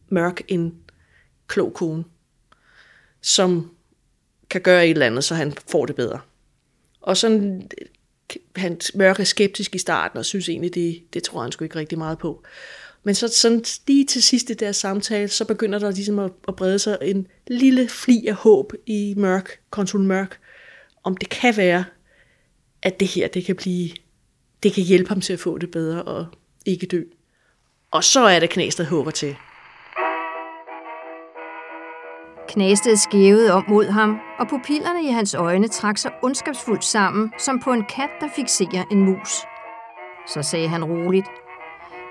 Mørk 0.10 0.41
en 0.48 0.75
klog 1.48 1.74
kone, 1.74 2.03
som 3.22 3.72
kan 4.50 4.62
gøre 4.62 4.86
et 4.86 4.91
eller 4.91 5.05
andet, 5.05 5.24
så 5.24 5.36
han 5.36 5.53
får 5.72 5.86
det 5.86 5.95
bedre. 5.95 6.19
Og 7.01 7.17
sådan, 7.17 7.69
øh, 7.81 7.88
han 8.55 8.79
Mørk 8.95 9.19
er 9.19 9.24
skeptisk 9.24 9.75
i 9.75 9.77
starten, 9.77 10.19
og 10.19 10.25
synes 10.25 10.50
egentlig, 10.50 10.75
det, 10.75 11.03
det 11.13 11.24
tror 11.24 11.41
han 11.41 11.51
sgu 11.51 11.63
ikke 11.63 11.79
rigtig 11.79 11.98
meget 11.98 12.17
på. 12.17 12.43
Men 13.05 13.15
så 13.15 13.27
sådan 13.27 13.63
lige 13.88 14.05
til 14.05 14.24
sidst 14.24 14.50
i 14.50 14.53
deres 14.53 14.75
samtale, 14.75 15.27
så 15.27 15.45
begynder 15.45 15.79
der 15.79 15.91
ligesom 15.91 16.19
at, 16.19 16.31
at 16.47 16.55
brede 16.55 16.79
sig 16.79 16.97
en 17.01 17.27
lille 17.47 17.89
fli 17.89 18.27
af 18.27 18.35
håb 18.35 18.74
i 18.85 19.13
Mørk, 19.17 19.59
konsul 19.69 20.01
Mørk, 20.01 20.39
om 21.03 21.17
det 21.17 21.29
kan 21.29 21.57
være, 21.57 21.85
at 22.83 23.00
det 23.00 23.07
her, 23.07 23.27
det 23.27 23.45
kan 23.45 23.55
blive, 23.55 23.89
det 24.63 24.74
kan 24.74 24.83
hjælpe 24.83 25.09
ham 25.09 25.21
til 25.21 25.33
at 25.33 25.39
få 25.39 25.57
det 25.57 25.71
bedre 25.71 26.03
og 26.03 26.25
ikke 26.65 26.85
dø. 26.85 27.03
Og 27.91 28.03
så 28.03 28.19
er 28.19 28.39
det 28.39 28.50
Knæs, 28.50 28.77
håber 28.77 29.12
til. 29.12 29.35
Knæsted 32.50 32.95
skævede 32.95 33.51
om 33.51 33.63
mod 33.69 33.85
ham, 33.85 34.19
og 34.39 34.47
pupillerne 34.47 35.03
i 35.07 35.12
hans 35.12 35.33
øjne 35.33 35.67
trak 35.67 35.97
sig 35.97 36.12
ondskabsfuldt 36.24 36.83
sammen, 36.83 37.31
som 37.39 37.59
på 37.59 37.74
en 37.74 37.83
kat, 37.95 38.09
der 38.21 38.27
fikserer 38.35 38.83
en 38.91 39.05
mus. 39.05 39.31
Så 40.27 40.41
sagde 40.41 40.67
han 40.67 40.83
roligt, 40.83 41.27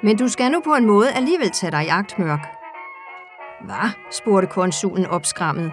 men 0.04 0.16
du 0.18 0.28
skal 0.28 0.50
nu 0.50 0.61
på 0.61 0.75
en 0.75 0.87
måde 0.87 1.12
alligevel 1.12 1.50
tage 1.50 1.70
dig 1.70 1.84
i 1.84 1.88
agt, 1.88 2.18
Mørk. 2.18 2.46
Hvad? 3.64 3.90
spurgte 4.11 4.49
konsulen 4.49 5.06
opskrammet. 5.06 5.73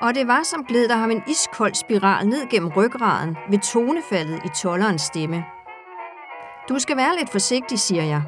Og 0.00 0.14
det 0.14 0.26
var 0.26 0.42
som 0.42 0.64
gled 0.64 0.88
der 0.88 0.96
ham 0.96 1.10
en 1.10 1.22
iskold 1.28 1.74
spiral 1.74 2.28
ned 2.28 2.50
gennem 2.50 2.72
ryggraden 2.76 3.36
ved 3.50 3.58
tonefaldet 3.58 4.40
i 4.44 4.48
tollerens 4.48 5.02
stemme. 5.02 5.44
Du 6.68 6.78
skal 6.78 6.96
være 6.96 7.16
lidt 7.18 7.30
forsigtig, 7.30 7.78
siger 7.78 8.04
jeg. 8.04 8.22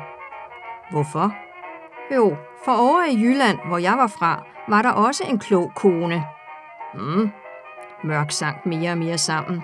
Hvorfor? 0.91 1.35
Jo, 2.15 2.37
for 2.65 2.73
over 2.73 3.05
i 3.05 3.17
Jylland, 3.23 3.59
hvor 3.67 3.79
jeg 3.79 3.99
var 3.99 4.07
fra, 4.07 4.43
var 4.69 4.83
der 4.83 4.91
også 4.91 5.25
en 5.29 5.39
klog 5.39 5.73
kone. 5.77 6.25
Hmm, 6.95 7.31
mørk 8.05 8.31
sank 8.31 8.67
mere 8.67 8.91
og 8.91 8.99
mere 8.99 9.19
sammen. 9.19 9.63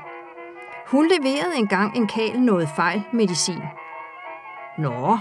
Hun 0.86 1.08
leverede 1.08 1.56
engang 1.56 1.96
en 1.96 2.06
kal 2.06 2.40
noget 2.40 2.68
fejl 2.76 3.02
medicin. 3.12 3.62
Nå, 4.78 5.18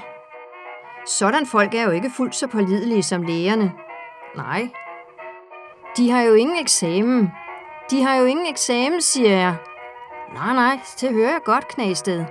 sådan 1.06 1.46
folk 1.46 1.74
er 1.74 1.84
jo 1.84 1.92
ikke 1.92 2.10
fuldt 2.10 2.36
så 2.36 2.48
pålidelige 2.48 3.04
som 3.04 3.24
lægerne. 3.24 3.74
Nej. 4.36 4.70
De 5.98 6.12
har 6.12 6.22
jo 6.22 6.34
ingen 6.34 6.58
eksamen. 6.58 7.32
De 7.92 8.04
har 8.04 8.16
jo 8.16 8.26
ingen 8.26 8.48
eksamen, 8.48 9.02
siger 9.02 9.30
jeg. 9.30 9.56
Nej, 10.34 10.54
nej, 10.54 10.80
det 11.02 11.14
hører 11.14 11.32
jeg 11.32 11.42
godt, 11.46 11.68
Knæsted. 11.68 12.26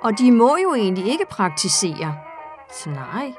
Og 0.00 0.18
de 0.18 0.32
må 0.32 0.56
jo 0.56 0.74
egentlig 0.74 1.06
ikke 1.06 1.26
praktisere. 1.30 2.16
Så 2.70 2.90
nej. 2.90 3.32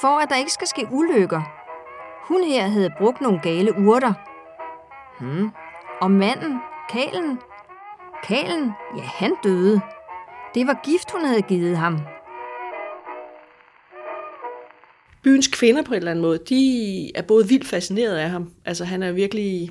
For 0.00 0.18
at 0.18 0.30
der 0.30 0.36
ikke 0.36 0.52
skal 0.52 0.66
ske 0.66 0.88
ulykker. 0.90 1.42
Hun 2.28 2.44
her 2.44 2.68
havde 2.68 2.94
brugt 2.98 3.20
nogle 3.20 3.40
gale 3.40 3.78
urter. 3.78 4.12
Hmm. 5.20 5.50
Og 6.00 6.10
manden, 6.10 6.60
Kalen. 6.88 7.38
Kalen, 8.22 8.72
ja, 8.96 9.02
han 9.02 9.34
døde. 9.42 9.80
Det 10.54 10.66
var 10.66 10.80
gift, 10.82 11.10
hun 11.10 11.24
havde 11.24 11.42
givet 11.42 11.76
ham 11.76 11.98
byens 15.22 15.46
kvinder 15.46 15.82
på 15.82 15.92
en 15.92 15.96
eller 15.96 16.10
anden 16.10 16.22
måde, 16.22 16.38
de 16.48 17.16
er 17.16 17.22
både 17.22 17.48
vildt 17.48 17.66
fascineret 17.66 18.16
af 18.16 18.30
ham. 18.30 18.52
Altså 18.64 18.84
han 18.84 19.02
er 19.02 19.12
virkelig, 19.12 19.70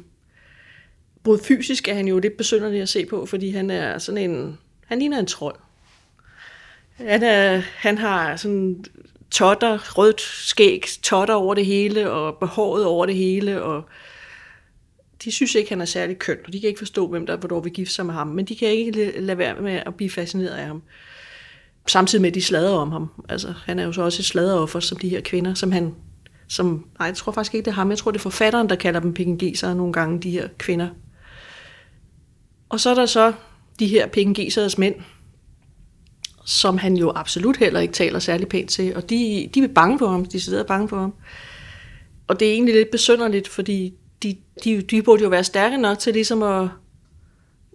både 1.23 1.39
fysisk 1.43 1.87
er 1.87 1.93
han 1.93 2.07
jo 2.07 2.19
lidt 2.19 2.37
besynderlig 2.37 2.81
at 2.81 2.89
se 2.89 3.05
på, 3.05 3.25
fordi 3.25 3.49
han 3.49 3.69
er 3.69 3.97
sådan 3.97 4.31
en, 4.31 4.57
han 4.85 4.99
ligner 4.99 5.19
en 5.19 5.25
trold. 5.25 5.55
Han, 6.95 7.23
er, 7.23 7.57
han 7.57 7.97
har 7.97 8.35
sådan 8.35 8.85
totter, 9.31 9.97
rødt 9.97 10.21
skæg, 10.21 10.85
totter 11.03 11.33
over 11.33 11.53
det 11.53 11.65
hele, 11.65 12.11
og 12.11 12.37
behåret 12.37 12.85
over 12.85 13.05
det 13.05 13.15
hele, 13.15 13.63
og 13.63 13.83
de 15.23 15.31
synes 15.31 15.55
ikke, 15.55 15.69
han 15.69 15.81
er 15.81 15.85
særlig 15.85 16.19
køn, 16.19 16.37
og 16.45 16.53
de 16.53 16.59
kan 16.59 16.67
ikke 16.67 16.77
forstå, 16.77 17.07
hvem 17.07 17.25
der 17.25 17.37
hvornår 17.37 17.59
vil 17.59 17.73
gifte 17.73 17.93
sig 17.93 18.05
med 18.05 18.13
ham, 18.13 18.27
men 18.27 18.45
de 18.45 18.55
kan 18.55 18.67
ikke 18.67 19.19
lade 19.21 19.37
være 19.37 19.61
med 19.61 19.81
at 19.85 19.95
blive 19.95 20.09
fascineret 20.09 20.55
af 20.55 20.65
ham 20.67 20.81
samtidig 21.89 22.21
med, 22.21 22.29
at 22.29 22.35
de 22.35 22.41
slader 22.41 22.71
om 22.71 22.91
ham. 22.91 23.09
Altså, 23.29 23.53
han 23.65 23.79
er 23.79 23.83
jo 23.83 23.91
så 23.91 24.01
også 24.01 24.21
et 24.21 24.25
sladeroffer, 24.25 24.79
som 24.79 24.97
de 24.97 25.09
her 25.09 25.21
kvinder, 25.21 25.53
som 25.53 25.71
han, 25.71 25.95
som, 26.47 26.85
nej, 26.99 27.07
jeg 27.07 27.15
tror 27.15 27.31
faktisk 27.31 27.55
ikke, 27.55 27.65
det 27.65 27.71
er 27.71 27.75
ham. 27.75 27.89
Jeg 27.89 27.97
tror, 27.97 28.11
det 28.11 28.17
er 28.17 28.21
forfatteren, 28.21 28.69
der 28.69 28.75
kalder 28.75 28.99
dem 28.99 29.13
pengegisere 29.13 29.75
nogle 29.75 29.93
gange, 29.93 30.19
de 30.19 30.31
her 30.31 30.47
kvinder. 30.57 30.87
Og 32.69 32.79
så 32.79 32.89
er 32.89 32.95
der 32.95 33.05
så 33.05 33.33
de 33.79 33.87
her 33.87 34.07
pengegiseres 34.07 34.77
mænd, 34.77 34.95
som 36.45 36.77
han 36.77 36.97
jo 36.97 37.11
absolut 37.15 37.57
heller 37.57 37.79
ikke 37.79 37.93
taler 37.93 38.19
særlig 38.19 38.47
pænt 38.47 38.69
til, 38.69 38.95
og 38.95 39.09
de, 39.09 39.49
de 39.53 39.59
er 39.63 39.67
bange 39.67 39.99
for 39.99 40.07
ham, 40.07 40.25
de 40.25 40.39
sidder 40.39 40.63
bange 40.63 40.89
for 40.89 40.99
ham. 40.99 41.13
Og 42.27 42.39
det 42.39 42.47
er 42.47 42.53
egentlig 42.53 42.75
lidt 42.75 42.91
besynderligt, 42.91 43.47
fordi 43.47 43.93
de, 44.23 44.37
de, 44.63 44.81
de 44.81 45.01
burde 45.01 45.23
jo 45.23 45.29
være 45.29 45.43
stærke 45.43 45.77
nok 45.77 45.99
til 45.99 46.13
ligesom 46.13 46.43
at 46.43 46.69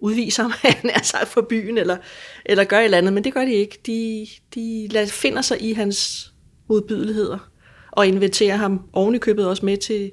udvise 0.05 0.41
ham, 0.41 0.51
han 0.61 0.89
er 0.89 1.03
sagt 1.03 1.27
for 1.27 1.41
byen, 1.41 1.77
eller, 1.77 1.97
eller 2.45 2.63
gør 2.63 2.79
et 2.79 2.85
eller 2.85 2.97
andet, 2.97 3.13
men 3.13 3.23
det 3.23 3.33
gør 3.33 3.45
de 3.45 3.53
ikke. 3.53 3.79
De, 3.85 4.27
de 4.55 5.07
finder 5.07 5.41
sig 5.41 5.61
i 5.61 5.73
hans 5.73 6.31
modbydeligheder, 6.69 7.49
og 7.91 8.07
inviterer 8.07 8.55
ham 8.55 8.81
ovenikøbet 8.93 9.35
købet 9.35 9.49
også 9.49 9.65
med 9.65 9.77
til 9.77 10.11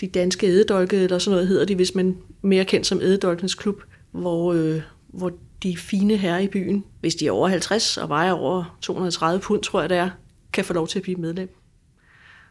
de 0.00 0.06
danske 0.06 0.46
ædedolke, 0.46 0.96
eller 0.96 1.18
sådan 1.18 1.34
noget 1.34 1.48
hedder 1.48 1.64
de, 1.64 1.74
hvis 1.74 1.94
man 1.94 2.16
mere 2.42 2.64
kendt 2.64 2.86
som 2.86 3.00
ædedolkenes 3.00 3.54
klub, 3.54 3.82
hvor, 4.12 4.52
øh, 4.52 4.80
hvor 5.08 5.32
de 5.62 5.76
fine 5.76 6.16
herrer 6.16 6.38
i 6.38 6.48
byen, 6.48 6.84
hvis 7.00 7.14
de 7.14 7.26
er 7.26 7.32
over 7.32 7.48
50 7.48 7.96
og 7.96 8.08
vejer 8.08 8.32
over 8.32 8.78
230 8.82 9.40
pund, 9.40 9.62
tror 9.62 9.80
jeg 9.80 9.90
det 9.90 9.98
er, 9.98 10.10
kan 10.52 10.64
få 10.64 10.72
lov 10.72 10.88
til 10.88 10.98
at 10.98 11.02
blive 11.02 11.20
medlem. 11.20 11.56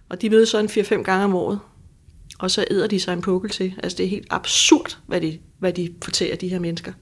Og 0.10 0.22
de 0.22 0.30
mødes 0.30 0.50
så 0.50 0.60
en 0.60 0.66
4-5 0.66 1.04
gange 1.04 1.24
om 1.24 1.36
året, 1.36 1.60
og 2.42 2.52
så 2.52 2.66
æder 2.72 2.88
de 2.88 3.00
sig 3.00 3.14
en 3.14 3.22
pukkel 3.22 3.52
til. 3.52 3.74
Altså 3.84 3.98
det 3.98 4.04
er 4.04 4.10
helt 4.10 4.28
absurd, 4.30 4.98
hvad 5.08 5.22
de, 5.22 5.40
hvad 5.60 5.74
de 5.74 5.94
fortæller 6.04 6.36
de 6.36 6.48
her 6.48 6.60
mennesker. 6.60 6.94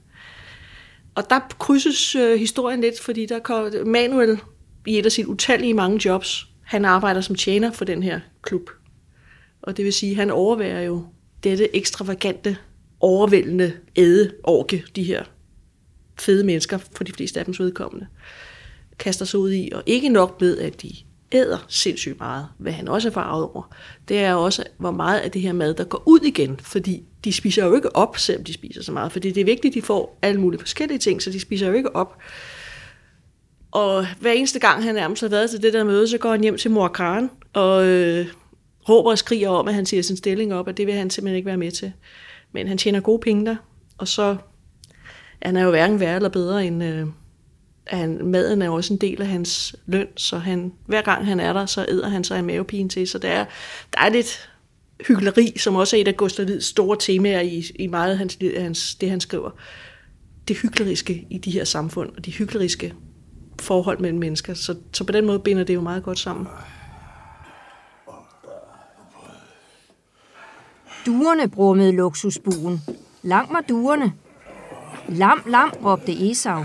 Og 1.14 1.30
der 1.30 1.40
krydses 1.58 2.14
øh, 2.14 2.38
historien 2.38 2.80
lidt, 2.80 3.00
fordi 3.00 3.26
der 3.26 3.38
kommer 3.38 3.84
Manuel 3.84 4.38
i 4.86 4.98
et 4.98 5.06
af 5.06 5.12
sine 5.12 5.28
utallige 5.28 5.74
mange 5.74 6.00
jobs. 6.04 6.48
Han 6.62 6.84
arbejder 6.84 7.20
som 7.20 7.34
tjener 7.34 7.72
for 7.72 7.84
den 7.84 8.02
her 8.02 8.20
klub. 8.42 8.70
Og 9.62 9.76
det 9.76 9.84
vil 9.84 9.92
sige, 9.92 10.10
at 10.10 10.16
han 10.16 10.30
overværer 10.30 10.82
jo 10.82 11.04
dette 11.44 11.76
ekstravagante, 11.76 12.56
overvældende 13.00 13.72
æde-orke, 13.96 14.84
de 14.96 15.02
her 15.02 15.24
fede 16.18 16.44
mennesker, 16.44 16.78
for 16.96 17.04
de 17.04 17.12
fleste 17.12 17.40
af 17.40 17.44
dem 17.44 17.54
vedkommende, 17.58 18.06
kaster 18.98 19.24
sig 19.24 19.40
ud 19.40 19.52
i. 19.52 19.70
Og 19.74 19.82
ikke 19.86 20.08
nok 20.08 20.40
med, 20.40 20.58
at 20.58 20.82
de 20.82 20.90
æder 21.32 21.64
sindssygt 21.68 22.20
meget, 22.20 22.46
hvad 22.58 22.72
han 22.72 22.88
også 22.88 23.08
er 23.08 23.12
farvet 23.12 23.44
over, 23.44 23.74
det 24.08 24.18
er 24.18 24.34
også, 24.34 24.64
hvor 24.78 24.90
meget 24.90 25.18
af 25.18 25.30
det 25.30 25.42
her 25.42 25.52
mad, 25.52 25.74
der 25.74 25.84
går 25.84 26.02
ud 26.06 26.20
igen, 26.20 26.60
fordi 26.62 27.04
de 27.24 27.32
spiser 27.32 27.64
jo 27.66 27.74
ikke 27.74 27.96
op, 27.96 28.18
selvom 28.18 28.44
de 28.44 28.52
spiser 28.52 28.82
så 28.82 28.92
meget, 28.92 29.12
fordi 29.12 29.30
det 29.30 29.40
er 29.40 29.44
vigtigt, 29.44 29.72
at 29.72 29.74
de 29.74 29.82
får 29.82 30.18
alle 30.22 30.40
mulige 30.40 30.60
forskellige 30.60 30.98
ting, 30.98 31.22
så 31.22 31.30
de 31.30 31.40
spiser 31.40 31.66
jo 31.66 31.72
ikke 31.72 31.96
op. 31.96 32.18
Og 33.70 34.06
hver 34.20 34.32
eneste 34.32 34.58
gang, 34.58 34.82
han 34.82 34.94
nærmest 34.94 35.22
har 35.22 35.28
været 35.28 35.50
til 35.50 35.62
det 35.62 35.72
der 35.72 35.84
møde, 35.84 36.08
så 36.08 36.18
går 36.18 36.30
han 36.30 36.40
hjem 36.40 36.56
til 36.56 36.70
mor 36.70 36.88
Karen 36.88 37.30
og 37.52 37.86
øh, 37.86 38.26
råber 38.88 39.10
og 39.10 39.18
skriger 39.18 39.48
om, 39.48 39.68
at 39.68 39.74
han 39.74 39.86
siger 39.86 40.02
sin 40.02 40.16
stilling 40.16 40.54
op, 40.54 40.66
og 40.66 40.76
det 40.76 40.86
vil 40.86 40.94
han 40.94 41.10
simpelthen 41.10 41.36
ikke 41.36 41.46
være 41.46 41.56
med 41.56 41.70
til. 41.70 41.92
Men 42.52 42.68
han 42.68 42.78
tjener 42.78 43.00
gode 43.00 43.20
penge 43.20 43.46
der, 43.46 43.56
og 43.98 44.08
så 44.08 44.36
han 45.42 45.56
er 45.56 45.64
jo 45.64 45.70
hverken 45.70 46.00
værre 46.00 46.16
eller 46.16 46.28
bedre 46.28 46.66
end, 46.66 46.84
øh, 46.84 47.06
han, 47.96 48.26
maden 48.26 48.62
er 48.62 48.66
jo 48.66 48.74
også 48.74 48.92
en 48.92 49.00
del 49.00 49.22
af 49.22 49.28
hans 49.28 49.76
løn, 49.86 50.08
så 50.16 50.38
han, 50.38 50.72
hver 50.86 51.02
gang 51.02 51.26
han 51.26 51.40
er 51.40 51.52
der, 51.52 51.66
så 51.66 51.86
æder 51.88 52.08
han 52.08 52.24
sig 52.24 52.38
en 52.38 52.46
mavepine 52.46 52.88
til. 52.88 53.08
Så 53.08 53.18
der 53.18 53.28
er, 53.28 53.44
der 53.92 54.00
er 54.00 54.08
lidt 54.08 54.50
hyggeleri, 55.08 55.52
som 55.58 55.76
også 55.76 55.96
er 55.96 56.00
et 56.00 56.08
af 56.08 56.16
Gustav 56.16 56.46
Lids 56.46 56.64
store 56.64 56.96
temaer 57.00 57.40
i, 57.40 57.64
i 57.74 57.86
meget 57.86 58.10
af 58.10 58.18
hans, 58.18 58.38
hans, 58.56 58.94
det, 58.94 59.10
han 59.10 59.20
skriver. 59.20 59.50
Det 60.48 60.56
hykleriske 60.56 61.26
i 61.30 61.38
de 61.38 61.50
her 61.50 61.64
samfund, 61.64 62.10
og 62.16 62.26
de 62.26 62.30
hykleriske 62.30 62.94
forhold 63.60 63.98
mellem 63.98 64.18
mennesker. 64.18 64.54
Så, 64.54 64.74
så 64.92 65.04
på 65.04 65.12
den 65.12 65.26
måde 65.26 65.38
binder 65.38 65.64
det 65.64 65.74
jo 65.74 65.80
meget 65.80 66.02
godt 66.02 66.18
sammen. 66.18 66.46
Duerne 71.06 71.48
brummede 71.48 71.92
luksusbuen. 71.92 72.80
Lang 73.22 73.52
var 73.52 73.64
duerne. 73.68 74.12
Lam, 75.08 75.42
lam, 75.46 75.70
råbte 75.84 76.30
Esau. 76.30 76.64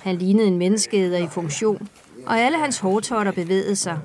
Han 0.00 0.16
lignede 0.16 0.48
en 0.48 0.58
menneskeæder 0.58 1.18
i 1.18 1.26
funktion, 1.26 1.88
og 2.26 2.38
alle 2.38 2.58
hans 2.58 2.78
hårtotter 2.78 3.32
bevægede 3.32 3.76
sig. 3.76 3.98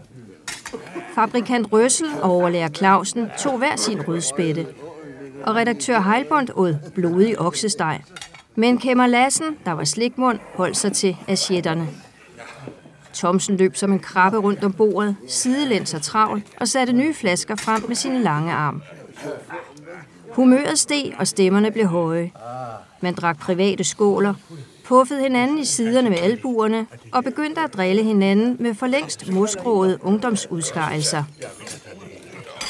Fabrikant 1.15 1.73
Røssel 1.73 2.07
og 2.21 2.31
overlærer 2.31 2.69
Clausen 2.69 3.27
tog 3.39 3.57
hver 3.57 3.75
sin 3.75 4.07
rødspætte, 4.07 4.67
og 5.43 5.55
redaktør 5.55 5.99
Heilbond 5.99 6.47
åd 6.55 6.75
blodig 6.95 7.39
oksesteg. 7.39 8.01
Men 8.55 8.77
Kemmer 8.77 9.07
Lassen, 9.07 9.57
der 9.65 9.71
var 9.71 9.83
slikmund, 9.83 10.39
holdt 10.55 10.77
sig 10.77 10.93
til 10.93 11.17
asjetterne. 11.27 11.87
Thomsen 13.13 13.57
løb 13.57 13.75
som 13.75 13.91
en 13.91 13.99
krabbe 13.99 14.37
rundt 14.37 14.63
om 14.63 14.73
bordet, 14.73 15.15
sidelæns 15.27 15.93
og 15.93 16.01
travl, 16.01 16.43
og 16.57 16.67
satte 16.67 16.93
nye 16.93 17.13
flasker 17.13 17.55
frem 17.55 17.83
med 17.87 17.95
sine 17.95 18.23
lange 18.23 18.51
arm. 18.51 18.81
Humøret 20.31 20.79
steg, 20.79 21.15
og 21.19 21.27
stemmerne 21.27 21.71
blev 21.71 21.85
høje. 21.85 22.31
Man 23.01 23.13
drak 23.13 23.39
private 23.39 23.83
skåler, 23.83 24.33
puffede 24.85 25.21
hinanden 25.21 25.59
i 25.59 25.65
siderne 25.65 26.09
med 26.09 26.17
albuerne 26.19 26.87
og 27.11 27.23
begyndte 27.23 27.61
at 27.61 27.73
drille 27.73 28.03
hinanden 28.03 28.57
med 28.59 28.75
for 28.75 28.87
længst 28.87 29.31
moskråede 29.31 29.99
ungdomsudskejelser. 30.01 31.23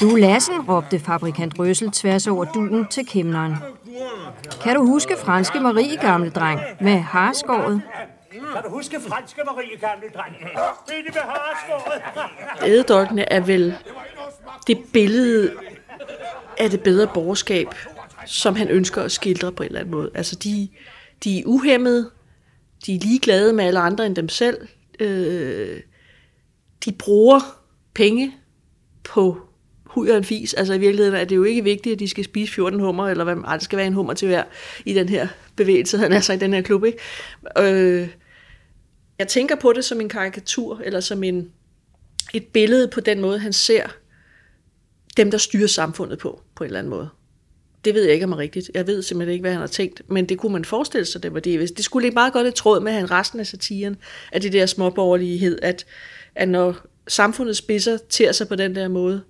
Du 0.00 0.14
Lassen, 0.14 0.60
råbte 0.68 0.98
fabrikant 0.98 1.58
Røssel 1.58 1.90
tværs 1.90 2.26
over 2.26 2.44
duen 2.44 2.86
til 2.86 3.06
kæmneren. 3.06 3.54
Kan 4.62 4.76
du 4.76 4.86
huske 4.86 5.16
franske 5.18 5.60
Marie, 5.60 5.96
gamle 5.96 6.30
dreng, 6.30 6.60
med 6.80 6.98
harskåret? 6.98 7.82
Kan 8.32 8.62
du 8.64 8.70
huske 8.70 9.00
franske 9.08 9.40
Marie, 9.46 9.76
gamle 9.80 10.06
dreng? 10.14 10.34
Det 10.86 10.94
er 10.98 11.12
med 11.12 11.22
harskåret. 11.22 12.02
Ædedolkene 12.66 13.32
er 13.32 13.40
vel 13.40 13.74
det 14.66 14.78
billede 14.92 15.52
af 16.58 16.70
det 16.70 16.82
bedre 16.82 17.06
borgerskab, 17.14 17.68
som 18.26 18.56
han 18.56 18.68
ønsker 18.68 19.02
at 19.02 19.12
skildre 19.12 19.52
på 19.52 19.62
en 19.62 19.66
eller 19.66 19.80
anden 19.80 19.94
måde. 19.94 20.10
Altså 20.14 20.36
de, 20.36 20.68
de 21.24 21.38
er 21.38 21.42
uhemmede, 21.46 22.10
de 22.86 22.94
er 22.94 22.98
ligeglade 23.00 23.52
med 23.52 23.64
alle 23.64 23.80
andre 23.80 24.06
end 24.06 24.16
dem 24.16 24.28
selv, 24.28 24.68
øh, 25.00 25.80
de 26.84 26.92
bruger 26.92 27.60
penge 27.94 28.36
på 29.04 29.40
hud 29.84 30.08
og 30.08 30.16
en 30.16 30.24
fis. 30.24 30.54
Altså 30.54 30.74
i 30.74 30.78
virkeligheden 30.78 31.14
er 31.14 31.24
det 31.24 31.36
jo 31.36 31.44
ikke 31.44 31.64
vigtigt, 31.64 31.92
at 31.92 31.98
de 31.98 32.08
skal 32.08 32.24
spise 32.24 32.52
14 32.52 32.80
hummer, 32.80 33.08
eller 33.08 33.24
hvad 33.24 33.36
ej, 33.36 33.56
det 33.56 33.64
skal 33.64 33.76
være 33.76 33.86
en 33.86 33.92
hummer 33.92 34.14
til 34.14 34.28
hver 34.28 34.44
i 34.84 34.94
den 34.94 35.08
her 35.08 35.28
bevægelse, 35.56 35.98
han 35.98 36.12
er 36.12 36.20
så 36.20 36.32
i 36.32 36.36
den 36.36 36.54
her 36.54 36.62
klub. 36.62 36.84
Ikke? 36.84 36.98
Øh, 37.58 38.08
jeg 39.18 39.28
tænker 39.28 39.56
på 39.56 39.72
det 39.72 39.84
som 39.84 40.00
en 40.00 40.08
karikatur, 40.08 40.80
eller 40.84 41.00
som 41.00 41.24
en, 41.24 41.52
et 42.34 42.46
billede 42.46 42.88
på 42.88 43.00
den 43.00 43.20
måde, 43.20 43.38
han 43.38 43.52
ser 43.52 43.86
dem, 45.16 45.30
der 45.30 45.38
styrer 45.38 45.66
samfundet 45.66 46.18
på, 46.18 46.40
på 46.54 46.64
en 46.64 46.66
eller 46.66 46.78
anden 46.78 46.90
måde. 46.90 47.08
Det 47.84 47.94
ved 47.94 48.04
jeg 48.04 48.12
ikke 48.12 48.24
om 48.24 48.32
er 48.32 48.38
rigtigt. 48.38 48.70
Jeg 48.74 48.86
ved 48.86 49.02
simpelthen 49.02 49.32
ikke, 49.32 49.42
hvad 49.42 49.52
han 49.52 49.60
har 49.60 49.66
tænkt. 49.66 50.02
Men 50.10 50.28
det 50.28 50.38
kunne 50.38 50.52
man 50.52 50.64
forestille 50.64 51.04
sig, 51.04 51.22
det 51.22 51.34
var 51.34 51.40
det. 51.40 51.76
Det 51.76 51.84
skulle 51.84 52.06
ikke 52.06 52.14
meget 52.14 52.32
godt 52.32 52.46
i 52.46 52.50
tråd 52.50 52.80
med 52.80 52.92
han 52.92 53.10
resten 53.10 53.40
af 53.40 53.46
satiren, 53.46 53.96
af 54.32 54.40
det 54.40 54.52
der 54.52 54.66
småborgerlighed, 54.66 55.58
at, 55.62 55.86
at 56.34 56.48
når 56.48 56.76
samfundet 57.08 57.56
spidser 57.56 57.98
til 58.08 58.34
sig 58.34 58.48
på 58.48 58.56
den 58.56 58.74
der 58.74 58.88
måde, 58.88 59.22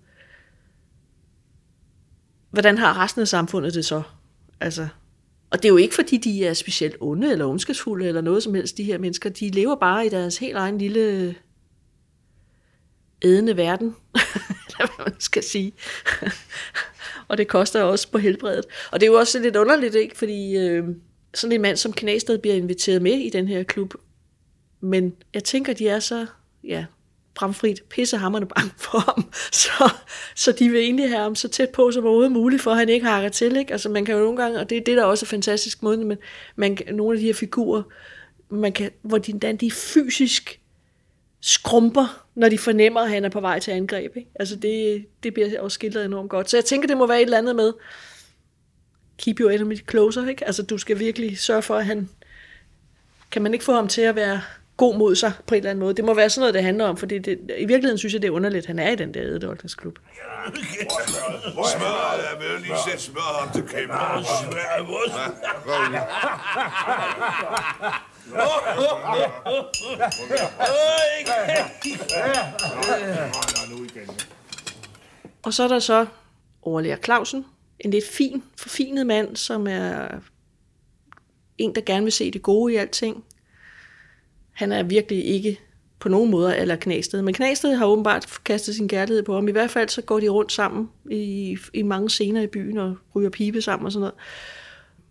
hvordan 2.51 2.79
har 2.79 3.03
resten 3.03 3.23
af 3.23 3.29
samfundet 3.29 3.75
det 3.75 3.85
så? 3.85 4.03
Altså, 4.61 4.89
og 5.51 5.63
det 5.63 5.65
er 5.65 5.73
jo 5.73 5.77
ikke, 5.77 5.95
fordi 5.95 6.17
de 6.17 6.47
er 6.47 6.55
specielt 6.55 6.97
onde 7.01 7.33
eller 7.33 7.47
ondskabsfulde 7.47 8.07
eller 8.07 8.21
noget 8.21 8.43
som 8.43 8.55
helst, 8.55 8.77
de 8.77 8.85
her 8.85 8.99
mennesker. 8.99 9.31
De 9.31 9.49
lever 9.51 9.75
bare 9.77 10.07
i 10.07 10.09
deres 10.09 10.39
helt 10.39 10.57
egen 10.57 10.79
lille 10.79 11.35
ædende 13.23 13.57
verden, 13.57 13.87
eller 14.69 14.97
hvad 14.97 15.07
man 15.07 15.21
skal 15.21 15.43
sige 15.43 15.73
og 17.29 17.39
det 17.39 17.49
koster 17.49 17.83
også 17.83 18.11
på 18.11 18.19
helbredet. 18.19 18.65
Og 18.91 19.01
det 19.01 19.07
er 19.07 19.11
jo 19.11 19.19
også 19.19 19.39
lidt 19.39 19.57
underligt, 19.57 19.95
ikke? 19.95 20.19
Fordi 20.19 20.57
øh, 20.57 20.85
sådan 21.35 21.53
en 21.53 21.63
mand 21.63 21.77
som 21.77 21.93
Knæsted 21.93 22.39
bliver 22.39 22.55
inviteret 22.55 23.03
med 23.03 23.13
i 23.13 23.31
den 23.31 23.49
her 23.49 23.63
klub. 23.63 23.95
Men 24.81 25.15
jeg 25.35 25.45
tænker, 25.45 25.73
de 25.73 25.89
er 25.89 25.99
så, 25.99 26.27
ja, 26.65 26.85
bramfrit 27.35 27.83
pissehammerne 27.91 28.47
bange 28.47 28.71
for 28.79 28.99
ham, 28.99 29.33
så, 29.63 29.93
så 30.37 30.53
de 30.53 30.69
vil 30.69 30.81
egentlig 30.81 31.09
have 31.09 31.23
ham 31.23 31.35
så 31.35 31.49
tæt 31.49 31.71
på 31.71 31.91
som 31.91 32.05
overhovedet 32.05 32.33
muligt, 32.33 32.63
for 32.63 32.71
at 32.71 32.77
han 32.77 32.89
ikke 32.89 33.07
hakker 33.07 33.29
til. 33.29 33.57
Ikke? 33.57 33.73
Altså 33.73 33.89
man 33.89 34.05
kan 34.05 34.15
jo 34.15 34.21
nogle 34.21 34.43
gange, 34.43 34.61
og 34.61 34.71
det 34.71 34.79
er 34.79 34.85
det, 34.85 34.97
der 34.97 35.05
også 35.05 35.25
er 35.25 35.27
fantastisk 35.27 35.83
måde, 35.83 36.05
men 36.05 36.19
man, 36.57 36.79
nogle 36.93 37.17
af 37.17 37.21
de 37.21 37.27
her 37.27 37.35
figurer, 37.35 37.83
man 38.51 38.73
kan, 38.73 38.91
hvor 39.03 39.19
de, 39.19 39.57
de 39.61 39.71
fysisk 39.71 40.61
skrumper, 41.47 42.25
når 42.35 42.49
de 42.49 42.59
fornemmer, 42.59 43.01
at 43.01 43.11
han 43.11 43.25
er 43.25 43.29
på 43.29 43.41
vej 43.41 43.59
til 43.59 43.71
angreb. 43.71 44.17
Ikke? 44.17 44.31
Altså 44.35 44.57
det, 44.57 45.07
det 45.23 45.35
bliver 45.35 45.61
også 45.61 45.75
skildret 45.75 46.05
enormt 46.05 46.31
godt. 46.31 46.51
Så 46.51 46.57
jeg 46.57 46.65
tænker, 46.65 46.89
det 46.89 46.97
må 46.97 47.07
være 47.07 47.19
et 47.19 47.25
eller 47.25 47.39
andet 47.39 47.57
med, 47.57 47.73
keep 49.19 49.41
your 49.41 49.51
enemy 49.51 49.89
closer. 49.91 50.29
Ikke? 50.29 50.47
Altså 50.47 50.63
du 50.63 50.79
skal 50.79 50.99
virkelig 50.99 51.39
sørge 51.39 51.63
for, 51.63 51.77
at 51.77 51.87
han, 51.87 52.09
kan 53.31 53.43
man 53.43 53.53
ikke 53.53 53.65
få 53.65 53.73
ham 53.73 53.89
til 53.89 54.01
at 54.01 54.17
være 54.17 54.41
god 54.77 54.97
mod 54.97 55.15
sig 55.15 55.33
på 55.47 55.55
en 55.55 55.59
eller 55.59 55.71
anden 55.71 55.81
måde. 55.81 55.95
Det 55.95 56.05
må 56.05 56.15
være 56.15 56.31
sådan 56.31 56.41
noget, 56.41 56.55
det 56.55 56.63
handler 56.63 56.85
om, 56.85 56.97
for 56.97 57.07
det, 57.07 57.27
i 57.59 57.65
virkeligheden 57.65 57.99
synes 57.99 58.13
jeg, 58.13 58.23
det 58.23 58.29
er 58.29 58.33
underligt, 58.33 58.63
at 58.63 58.67
han 58.67 58.79
er 58.79 58.91
i 58.91 58.97
den 58.97 59.15
der 59.15 59.23
ædedoldningsklub. 59.23 59.99
Smør, 61.75 62.15
jeg 62.17 62.37
vil 62.41 62.61
lige 62.63 62.77
sætte 62.87 63.03
smør 63.03 63.51
til. 63.55 63.65
Og 75.43 75.55
så 75.55 75.63
er 75.63 75.69
der 75.69 75.79
så 75.79 76.07
overlærer 76.63 76.97
Clausen, 76.97 77.45
en 77.81 77.91
lidt 77.91 78.05
fin, 78.13 78.43
forfinet 78.57 79.07
mand, 79.07 79.37
som 79.37 79.67
er 79.67 80.09
en, 81.59 81.75
der 81.75 81.81
gerne 81.81 82.03
vil 82.03 82.13
se 82.13 82.31
det 82.31 82.43
gode 82.43 82.73
i 82.73 82.77
alting. 82.77 83.25
Han 84.53 84.73
er 84.73 84.83
virkelig 84.83 85.25
ikke 85.25 85.61
på 85.99 86.09
nogen 86.09 86.31
måder 86.31 86.55
eller 86.55 86.77
Knæsted. 86.77 87.23
Men 87.23 87.35
Knæsted 87.35 87.75
har 87.75 87.87
åbenbart 87.87 88.27
kastet 88.45 88.75
sin 88.75 88.89
kærlighed 88.89 89.23
på 89.23 89.35
ham. 89.35 89.49
I 89.49 89.53
hvert 89.53 89.71
fald 89.71 89.89
så 89.89 90.03
går 90.03 90.21
de 90.21 90.29
rundt 90.29 90.53
sammen 90.53 90.91
i, 91.11 91.59
i 91.75 91.83
mange 91.83 92.11
scener 92.11 92.43
i 92.43 92.47
byen 92.47 92.79
og 92.79 92.97
ryger 93.15 93.31
pibe 93.31 93.63
sammen 93.63 93.87
og 93.87 93.93
sådan 93.93 94.01
noget. 94.01 94.15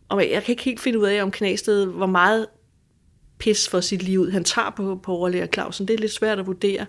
Og 0.09 0.31
jeg 0.31 0.43
kan 0.43 0.51
ikke 0.51 0.63
helt 0.63 0.79
finde 0.79 0.99
ud 0.99 1.05
af, 1.05 1.23
om 1.23 1.31
Knæsted 1.31 1.85
hvor 1.85 2.05
meget 2.05 2.47
pis 3.43 3.69
for 3.69 3.81
sit 3.81 4.03
liv 4.03 4.31
han 4.31 4.43
tager 4.43 4.69
på, 4.69 4.99
på 5.03 5.11
overlærer 5.11 5.47
Clausen. 5.47 5.87
Det 5.87 5.93
er 5.93 5.97
lidt 5.97 6.11
svært 6.11 6.39
at 6.39 6.47
vurdere. 6.47 6.85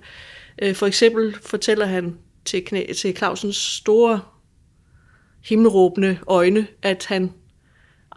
Øh, 0.63 0.75
for 0.75 0.87
eksempel 0.87 1.37
fortæller 1.43 1.87
han 1.87 2.19
til, 2.45 2.65
knæ, 2.65 2.87
til 2.97 3.17
Clausens 3.17 3.57
store 3.57 4.21
himmelråbende 5.45 6.19
øjne, 6.27 6.67
at 6.83 7.07
han... 7.09 7.33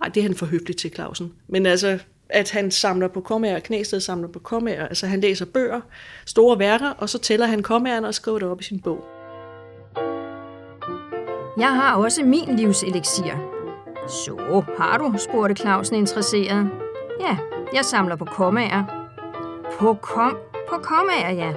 Ej, 0.01 0.07
det 0.07 0.17
er 0.17 0.23
han 0.23 0.35
for 0.35 0.45
høflig 0.45 0.77
til, 0.77 0.93
Clausen. 0.93 1.33
Men 1.47 1.65
altså, 1.65 1.99
at 2.29 2.51
han 2.51 2.71
samler 2.71 3.07
på 3.07 3.21
kommager, 3.21 3.59
Knæsted 3.59 3.99
samler 3.99 4.27
på 4.27 4.39
kommager, 4.39 4.87
altså 4.87 5.07
han 5.07 5.21
læser 5.21 5.45
bøger, 5.45 5.81
store 6.25 6.59
værker, 6.59 6.89
og 6.89 7.09
så 7.09 7.19
tæller 7.19 7.45
han 7.45 7.63
kommagerne 7.63 8.07
og 8.07 8.13
skriver 8.13 8.39
det 8.39 8.47
op 8.47 8.61
i 8.61 8.63
sin 8.63 8.79
bog. 8.79 9.03
Jeg 11.59 11.75
har 11.75 11.95
også 11.95 12.23
min 12.23 12.55
livseliksir. 12.55 13.33
Så, 14.07 14.63
har 14.77 14.97
du, 14.97 15.15
spurgte 15.17 15.55
Clausen 15.55 15.95
interesseret. 15.95 16.86
Ja, 17.19 17.37
jeg 17.73 17.85
samler 17.85 18.15
på 18.15 18.25
kommaer. 18.25 18.83
På 19.79 19.93
kom 19.93 20.37
på 20.69 20.75
kommaer, 20.81 21.31
ja. 21.31 21.53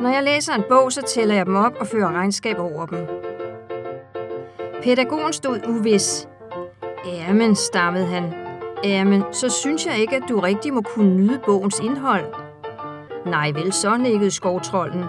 Når 0.00 0.08
jeg 0.08 0.22
læser 0.22 0.54
en 0.54 0.62
bog, 0.68 0.92
så 0.92 1.02
tæller 1.02 1.34
jeg 1.34 1.46
dem 1.46 1.56
op 1.56 1.72
og 1.80 1.86
fører 1.86 2.12
regnskab 2.12 2.58
over 2.58 2.86
dem. 2.86 3.06
Pædagogen 4.82 5.32
stod 5.32 5.60
uvis. 5.68 6.28
Jamen, 7.06 7.54
stammede 7.54 8.06
han. 8.06 8.32
Jamen, 8.84 9.22
så 9.32 9.48
synes 9.48 9.86
jeg 9.86 9.98
ikke, 9.98 10.16
at 10.16 10.22
du 10.28 10.40
rigtig 10.40 10.74
må 10.74 10.80
kunne 10.80 11.16
nyde 11.16 11.40
bogens 11.46 11.80
indhold. 11.80 12.24
Nej 13.26 13.50
vel, 13.50 13.72
så 13.72 13.96
nikkede 13.96 14.30
skovtrollen. 14.30 15.04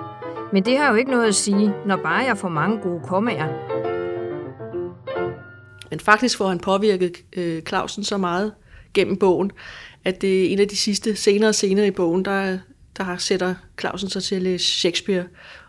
Men 0.54 0.66
det 0.66 0.78
har 0.78 0.90
jo 0.90 0.96
ikke 0.96 1.12
noget 1.12 1.28
at 1.28 1.36
sige, 1.36 1.74
når 1.86 1.96
bare 1.96 2.24
jeg 2.26 2.38
får 2.38 2.50
mange 2.50 2.78
gode 2.78 3.02
kommaer. 3.08 3.48
Men 5.90 6.00
faktisk 6.00 6.38
får 6.38 6.48
han 6.48 6.60
påvirket 6.60 7.18
øh, 7.38 7.62
Clausen 7.62 8.04
så 8.04 8.18
meget 8.18 8.54
gennem 8.94 9.18
bogen, 9.18 9.52
at 10.04 10.22
det 10.22 10.46
er 10.46 10.50
en 10.50 10.60
af 10.60 10.68
de 10.68 10.76
sidste 10.76 11.16
senere 11.16 11.54
scener 11.54 11.84
i 11.84 11.92
bogen, 11.92 12.26
der, 12.26 12.60
der 12.98 13.18
sætter 13.18 13.56
Clausen 13.80 14.10
sig 14.10 14.24
til 14.24 14.36
at 14.36 14.42
læse 14.42 14.66
Shakespeare, 14.66 15.26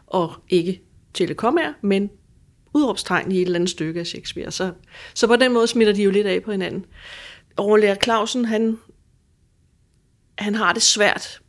og 0.07 0.35
ikke 0.49 0.83
til 1.15 1.37
men 1.83 2.11
udråbstegn 2.75 3.33
i 3.33 3.37
et 3.37 3.43
eller 3.43 3.55
andet 3.55 3.71
stykke 3.71 4.01
af 4.01 4.07
Shakespeare. 4.07 4.51
Så, 4.51 4.73
så 5.15 5.27
på 5.27 5.37
den 5.37 5.53
måde 5.53 5.67
smitter 5.67 5.95
de 5.95 6.03
jo 6.03 6.11
lidt 6.11 6.27
af 6.27 6.43
på 6.43 6.51
hinanden 6.51 6.85
overlærer 7.57 7.95
Clausen, 7.95 8.45
han, 8.45 8.79
han 10.39 10.55
har 10.55 10.73
det 10.73 10.83
svært 10.83 11.41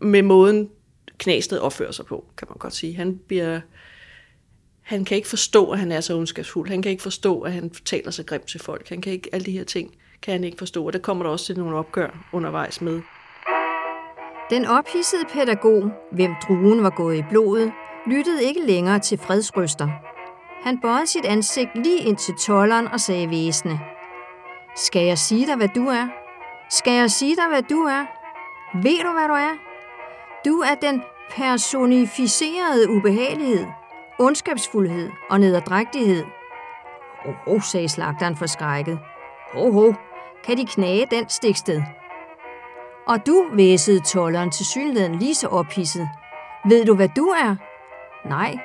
med 0.00 0.22
måden, 0.22 0.68
Knæsted 1.18 1.58
opfører 1.58 1.92
sig 1.92 2.06
på, 2.06 2.26
kan 2.36 2.46
man 2.50 2.56
godt 2.58 2.74
sige. 2.74 2.96
Han 2.96 3.18
bliver 3.28 3.60
han 4.80 5.04
kan 5.04 5.16
ikke 5.16 5.28
forstå, 5.28 5.70
at 5.70 5.78
han 5.78 5.92
er 5.92 6.00
så 6.00 6.16
ondskabsfuld. 6.16 6.68
Han 6.68 6.82
kan 6.82 6.90
ikke 6.90 7.02
forstå, 7.02 7.40
at 7.40 7.52
han 7.52 7.70
taler 7.70 8.10
så 8.10 8.22
grimt 8.22 8.46
til 8.46 8.60
folk. 8.60 8.88
Han 8.88 9.00
kan 9.00 9.12
ikke, 9.12 9.28
alle 9.32 9.44
de 9.46 9.50
her 9.50 9.64
ting 9.64 9.94
kan 10.22 10.32
han 10.32 10.44
ikke 10.44 10.58
forstå, 10.58 10.86
og 10.86 10.92
der 10.92 10.98
kommer 10.98 11.24
der 11.24 11.30
også 11.30 11.46
til 11.46 11.58
nogle 11.58 11.76
opgør 11.76 12.08
undervejs 12.32 12.80
med. 12.80 13.00
Den 14.50 14.66
ophidsede 14.66 15.24
pædagog, 15.32 15.90
hvem 16.12 16.34
druen 16.48 16.82
var 16.82 16.90
gået 16.90 17.16
i 17.16 17.24
blodet, 17.30 17.72
lyttede 18.06 18.44
ikke 18.44 18.60
længere 18.66 18.98
til 18.98 19.18
fredsryster. 19.18 19.88
Han 20.62 20.80
bøjede 20.80 21.06
sit 21.06 21.24
ansigt 21.24 21.70
lige 21.74 21.98
ind 21.98 22.16
til 22.16 22.34
tolleren 22.34 22.88
og 22.88 23.00
sagde 23.00 23.30
væsende– 23.30 23.80
skal 24.78 25.02
jeg 25.02 25.18
sige 25.18 25.46
dig, 25.46 25.56
hvad 25.56 25.68
du 25.68 25.86
er? 25.86 26.08
Skal 26.70 26.92
jeg 26.92 27.10
sige 27.10 27.36
dig, 27.36 27.48
hvad 27.48 27.62
du 27.62 27.80
er? 27.80 28.06
Ved 28.82 29.04
du, 29.04 29.12
hvad 29.12 29.28
du 29.28 29.34
er? 29.34 29.56
Du 30.44 30.60
er 30.60 30.74
den 30.74 31.02
personificerede 31.30 32.90
ubehagelighed, 32.90 33.66
ondskabsfuldhed 34.18 35.10
og 35.30 35.40
nederdrægtighed. 35.40 36.24
Ho, 37.24 37.32
ho, 37.46 37.60
sagde 37.60 37.88
slagteren 37.88 38.36
forskrækket. 38.36 38.98
Ho, 39.52 39.70
ho, 39.70 39.94
kan 40.44 40.56
de 40.56 40.66
knage 40.66 41.06
den 41.10 41.28
stiksted? 41.28 41.82
Og 43.06 43.26
du, 43.26 43.46
væsede 43.52 44.00
tolleren 44.00 44.50
til 44.50 44.66
synligheden 44.66 45.18
lige 45.18 45.34
så 45.34 45.48
ophidset. 45.48 46.08
Ved 46.64 46.84
du, 46.84 46.94
hvad 46.94 47.08
du 47.08 47.26
er? 47.26 47.56
Nej. 48.28 48.58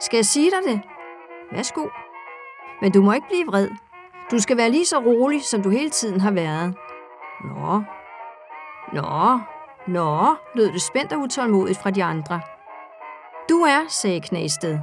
Skal 0.00 0.16
jeg 0.16 0.24
sige 0.24 0.50
dig 0.50 0.72
det? 0.72 0.80
Værsgo. 1.52 1.86
Men 2.80 2.92
du 2.92 3.02
må 3.02 3.12
ikke 3.12 3.26
blive 3.28 3.46
vred. 3.46 3.68
Du 4.30 4.38
skal 4.38 4.56
være 4.56 4.70
lige 4.70 4.86
så 4.86 4.98
rolig, 4.98 5.42
som 5.44 5.62
du 5.62 5.70
hele 5.70 5.90
tiden 5.90 6.20
har 6.20 6.30
været. 6.30 6.74
Nå. 7.44 7.82
Nå. 8.92 9.40
Nå, 9.86 10.36
lød 10.54 10.72
det 10.72 10.82
spændt 10.82 11.12
og 11.12 11.20
utålmodigt 11.20 11.78
fra 11.78 11.90
de 11.90 12.04
andre. 12.04 12.40
Du 13.48 13.54
er, 13.54 13.84
sagde 13.88 14.20
Knæsted, 14.20 14.78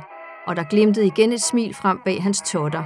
og 0.48 0.56
der 0.56 0.64
glimtede 0.64 1.06
igen 1.06 1.32
et 1.32 1.42
smil 1.42 1.76
frem 1.76 2.00
bag 2.06 2.24
hans 2.24 2.42
totter. 2.42 2.84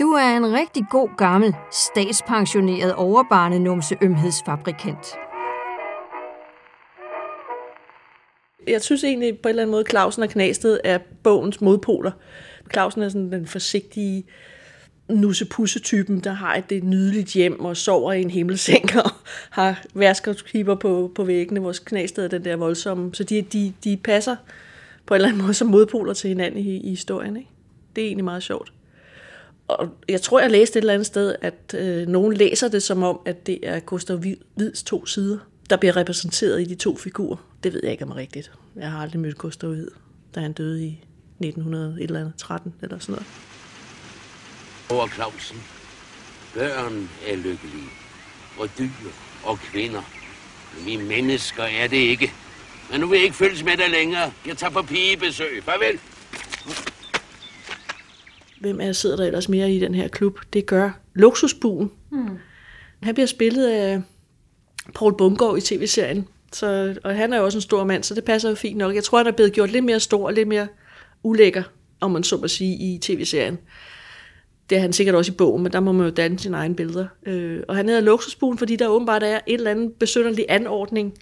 Du 0.00 0.10
er 0.10 0.36
en 0.36 0.52
rigtig 0.52 0.84
god 0.90 1.08
gammel, 1.16 1.54
statspensioneret 1.72 2.94
overbarnenumse 2.94 3.96
ømhedsfabrikant. 4.02 5.06
Jeg 8.68 8.82
synes 8.82 9.04
egentlig 9.04 9.38
på 9.38 9.48
en 9.48 9.50
eller 9.50 9.62
anden 9.62 9.72
måde, 9.72 9.84
Clausen 9.90 10.22
og 10.22 10.28
Knasted 10.28 10.80
er 10.84 10.98
bogens 11.22 11.60
modpoler. 11.60 12.12
Clausen 12.72 13.02
er 13.02 13.08
sådan 13.08 13.32
den 13.32 13.46
forsigtige, 13.46 14.24
nussepusse-typen, 15.08 16.20
der 16.20 16.32
har 16.32 16.54
et, 16.54 16.72
et 16.72 16.84
nydeligt 16.84 17.32
hjem 17.32 17.64
og 17.64 17.76
sover 17.76 18.12
i 18.12 18.22
en 18.22 18.30
himmelseng 18.30 18.96
og 19.04 19.10
har 19.60 19.82
værskabskiber 19.94 20.74
på, 20.74 21.12
på 21.14 21.24
væggene, 21.24 21.60
vores 21.60 21.78
knæsted 21.78 22.28
den 22.28 22.44
der 22.44 22.56
voldsomme. 22.56 23.14
Så 23.14 23.24
de, 23.24 23.42
de, 23.42 23.72
de 23.84 23.96
passer 23.96 24.36
på 25.06 25.14
en 25.14 25.16
eller 25.16 25.28
anden 25.28 25.42
måde 25.42 25.54
som 25.54 25.68
modpoler 25.68 26.14
til 26.14 26.28
hinanden 26.28 26.60
i, 26.60 26.76
i 26.76 26.90
historien. 26.90 27.36
Ikke? 27.36 27.50
Det 27.96 28.02
er 28.02 28.06
egentlig 28.06 28.24
meget 28.24 28.42
sjovt. 28.42 28.72
Og 29.78 29.88
jeg 30.08 30.22
tror, 30.22 30.40
jeg 30.40 30.50
læste 30.50 30.78
et 30.78 30.82
eller 30.82 30.94
andet 30.94 31.06
sted, 31.06 31.34
at 31.40 31.74
øh, 31.74 32.08
nogen 32.08 32.34
læser 32.34 32.68
det 32.68 32.82
som 32.82 33.02
om, 33.02 33.20
at 33.26 33.46
det 33.46 33.58
er 33.62 33.80
Gustav 33.80 34.16
Hvids 34.54 34.82
to 34.82 35.06
sider, 35.06 35.38
der 35.70 35.76
bliver 35.76 35.96
repræsenteret 35.96 36.60
i 36.60 36.64
de 36.64 36.74
to 36.74 36.96
figurer. 36.96 37.36
Det 37.64 37.72
ved 37.72 37.80
jeg 37.82 37.92
ikke 37.92 38.04
om 38.04 38.10
er 38.10 38.16
rigtigt. 38.16 38.52
Jeg 38.76 38.90
har 38.90 39.02
aldrig 39.02 39.20
mødt 39.20 39.38
Gustav 39.38 39.70
Hvid, 39.70 39.88
da 40.34 40.40
han 40.40 40.52
døde 40.52 40.84
i 40.84 41.04
1913 41.40 42.74
eller 42.82 42.98
sådan 42.98 43.12
noget. 43.12 43.26
Over 44.90 45.08
Clausen. 45.08 45.56
Børn 46.54 47.08
er 47.28 47.36
lykkelige. 47.36 47.90
Og 48.58 48.68
dyr 48.78 48.88
og 49.44 49.58
kvinder. 49.58 50.02
Men 50.76 50.86
vi 50.86 50.96
mennesker 50.96 51.62
er 51.62 51.86
det 51.86 51.96
ikke. 51.96 52.32
Men 52.90 53.00
nu 53.00 53.06
vil 53.06 53.16
jeg 53.16 53.24
ikke 53.24 53.36
følges 53.36 53.64
med 53.64 53.76
dig 53.76 53.90
længere. 53.90 54.32
Jeg 54.46 54.56
tager 54.56 54.70
på 54.70 54.82
pigebesøg. 54.82 55.62
Farvel. 55.64 55.98
Hvem 58.60 58.80
er 58.80 58.92
sidder 58.92 59.16
der 59.16 59.24
ellers 59.24 59.48
mere 59.48 59.72
i 59.72 59.80
den 59.80 59.94
her 59.94 60.08
klub? 60.08 60.38
Det 60.52 60.66
gør 60.66 60.90
Luksusbuen. 61.14 61.90
Hmm. 62.10 62.38
Han 63.02 63.14
bliver 63.14 63.26
spillet 63.26 63.66
af 63.66 64.02
Paul 64.94 65.16
Bungård 65.16 65.58
i 65.58 65.60
tv-serien. 65.60 66.28
Så, 66.52 66.96
og 67.04 67.16
han 67.16 67.32
er 67.32 67.38
jo 67.38 67.44
også 67.44 67.58
en 67.58 67.62
stor 67.62 67.84
mand, 67.84 68.02
så 68.02 68.14
det 68.14 68.24
passer 68.24 68.48
jo 68.48 68.54
fint 68.54 68.76
nok. 68.76 68.94
Jeg 68.94 69.04
tror, 69.04 69.18
han 69.18 69.26
er 69.26 69.32
blevet 69.32 69.52
gjort 69.52 69.70
lidt 69.70 69.84
mere 69.84 70.00
stor 70.00 70.26
og 70.26 70.32
lidt 70.32 70.48
mere 70.48 70.66
ulækker, 71.22 71.62
om 72.00 72.10
man 72.10 72.22
så 72.22 72.36
må 72.36 72.48
sige, 72.48 72.94
i 72.94 72.98
tv-serien. 72.98 73.58
Det 74.70 74.76
er 74.76 74.82
han 74.82 74.92
sikkert 74.92 75.14
også 75.14 75.32
i 75.32 75.34
bogen, 75.34 75.62
men 75.62 75.72
der 75.72 75.80
må 75.80 75.92
man 75.92 76.06
jo 76.06 76.12
danne 76.12 76.38
sine 76.38 76.56
egne 76.56 76.74
billeder. 76.74 77.06
Øh, 77.26 77.60
og 77.68 77.76
han 77.76 77.88
hedder 77.88 78.00
Luksusbuen, 78.00 78.58
fordi 78.58 78.76
der 78.76 78.88
åbenbart 78.88 79.22
er 79.22 79.40
et 79.46 79.54
eller 79.54 79.70
andet 79.70 79.92
besynderlig 79.92 80.46
anordning, 80.48 81.14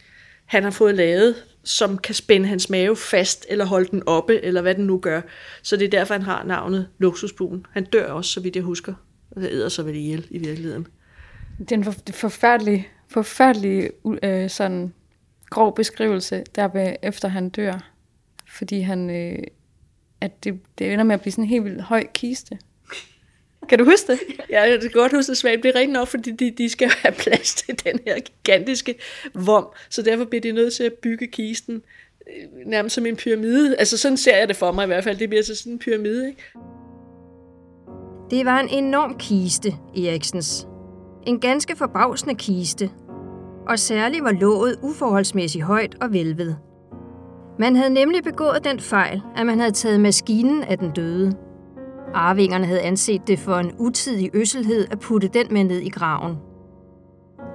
han 0.47 0.63
har 0.63 0.71
fået 0.71 0.95
lavet, 0.95 1.35
som 1.65 1.99
kan 1.99 2.15
spænde 2.15 2.49
hans 2.49 2.71
mave 2.71 2.97
fast, 2.97 3.47
eller 3.49 3.65
holde 3.65 3.89
den 3.91 4.03
oppe, 4.07 4.45
eller 4.45 4.63
hvad 4.63 4.75
den 4.75 4.87
nu 4.87 4.99
gør. 4.99 5.21
Så 5.63 5.77
det 5.77 5.85
er 5.85 5.91
derfor, 5.91 6.15
han 6.15 6.23
har 6.23 6.45
navnet 6.45 6.89
Luksusbuen. 6.99 7.67
Han 7.71 7.85
dør 7.85 8.13
også, 8.13 8.31
så 8.31 8.41
vidt 8.41 8.57
jeg 8.57 8.65
husker. 8.65 8.95
Og 9.31 9.43
det 9.43 9.51
æder 9.51 9.69
så 9.69 9.83
vel 9.83 9.97
ihjel 9.97 10.27
i 10.31 10.39
virkeligheden. 10.39 10.87
Det 11.59 11.73
er 11.73 11.77
en 11.77 11.85
forfærdelig, 12.13 12.89
forfærdelig 13.09 13.91
øh, 14.23 14.51
sådan 14.51 14.93
grov 15.51 15.75
beskrivelse, 15.75 16.45
der 16.55 16.69
ved, 16.69 16.97
efter 17.03 17.29
han 17.29 17.49
dør. 17.49 17.91
Fordi 18.49 18.81
han, 18.81 19.11
øh, 19.11 19.39
at 20.21 20.45
det, 20.45 20.61
det 20.79 20.93
ender 20.93 21.05
med 21.05 21.15
at 21.15 21.21
blive 21.21 21.33
sådan 21.33 21.45
en 21.45 21.51
helt 21.51 21.65
vildt 21.65 21.83
høj 21.83 22.07
kiste. 22.15 22.59
Kan 23.69 23.79
du 23.79 23.85
huske 23.85 24.13
det? 24.13 24.21
Ja, 24.51 24.63
jeg 24.63 24.81
kan 24.81 24.91
godt 24.91 25.13
huske 25.13 25.31
det, 25.31 25.37
Svend. 25.37 25.63
Det 25.63 25.69
er 25.69 25.75
rigtigt 25.75 25.93
nok, 25.93 26.09
fordi 26.09 26.31
de, 26.31 26.51
de 26.59 26.69
skal 26.69 26.91
have 27.03 27.15
plads 27.15 27.55
til 27.55 27.85
den 27.85 28.01
her 28.07 28.19
gigantiske 28.19 28.95
vom. 29.35 29.67
Så 29.91 30.03
derfor 30.03 30.25
bliver 30.25 30.41
de 30.41 30.53
nødt 30.53 30.75
til 30.75 30.85
at 30.85 30.93
bygge 30.93 31.27
kisten 31.27 31.83
øh, 32.29 32.67
nærmest 32.67 32.95
som 32.95 33.07
en 33.07 33.17
pyramide. 33.17 33.77
Altså 33.77 33.99
sådan 33.99 34.17
ser 34.17 34.37
jeg 34.37 34.49
det 34.49 34.57
for 34.57 34.73
mig 34.73 34.85
i 34.85 34.87
hvert 34.87 35.05
fald. 35.05 35.19
Det 35.19 35.29
bliver 35.29 35.43
så 35.43 35.55
sådan 35.55 35.73
en 35.73 35.79
pyramide, 35.79 36.29
ikke? 36.29 36.43
Det 38.31 38.45
var 38.47 38.61
en 38.61 38.69
enorm 38.69 39.19
kiste, 39.19 39.73
Eriksens. 39.97 40.69
En 41.27 41.41
ganske 41.41 41.77
forbavsende 41.77 42.35
kiste. 42.35 42.91
Og 43.69 43.79
særligt 43.79 44.25
var 44.25 44.33
låget 44.33 44.79
uforholdsmæssigt 44.83 45.65
højt 45.65 45.97
og 46.01 46.13
velved. 46.13 46.55
Man 47.59 47.77
havde 47.77 47.91
nemlig 47.91 48.25
begået 48.25 48.65
den 48.65 48.81
fejl, 48.81 49.21
at 49.37 49.47
man 49.47 49.59
havde 49.59 49.73
taget 49.73 50.01
maskinen 50.01 50.65
af 50.65 50.79
den 50.79 50.91
døde. 50.91 51.48
Arvingerne 52.15 52.67
havde 52.67 52.81
anset 52.81 53.27
det 53.27 53.39
for 53.39 53.55
en 53.55 53.73
utidig 53.79 54.31
øsselhed 54.35 54.87
at 54.91 55.01
putte 55.01 55.29
den 55.29 55.47
med 55.51 55.65
ned 55.65 55.79
i 55.79 55.89
graven. 55.89 56.37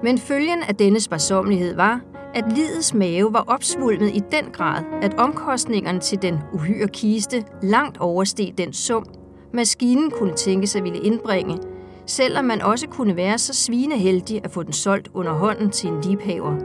Men 0.04 0.18
følgen 0.18 0.64
af 0.68 0.76
denne 0.76 1.00
sparsommelighed 1.00 1.76
var, 1.76 2.02
at 2.36 2.44
lidets 2.56 2.94
mave 2.94 3.34
var 3.34 3.44
opsvulmet 3.48 4.10
i 4.16 4.22
den 4.32 4.46
grad, 4.52 4.84
at 5.02 5.14
omkostningerne 5.14 6.00
til 6.00 6.22
den 6.22 6.40
uhyre 6.54 6.88
kiste 6.88 7.44
langt 7.62 7.98
oversteg 7.98 8.54
den 8.58 8.74
sum, 8.74 9.06
maskinen 9.54 10.12
kunne 10.12 10.34
tænke 10.36 10.68
sig 10.68 10.84
ville 10.84 11.04
indbringe, 11.04 11.58
selvom 12.06 12.46
man 12.46 12.62
også 12.62 12.88
kunne 12.88 13.16
være 13.16 13.38
så 13.38 13.54
svineheldig 13.54 14.42
at 14.44 14.52
få 14.52 14.64
den 14.64 14.74
solgt 14.74 15.10
under 15.14 15.34
hånden 15.34 15.70
til 15.70 15.90
en 15.90 16.02
liebhaver. 16.02 16.56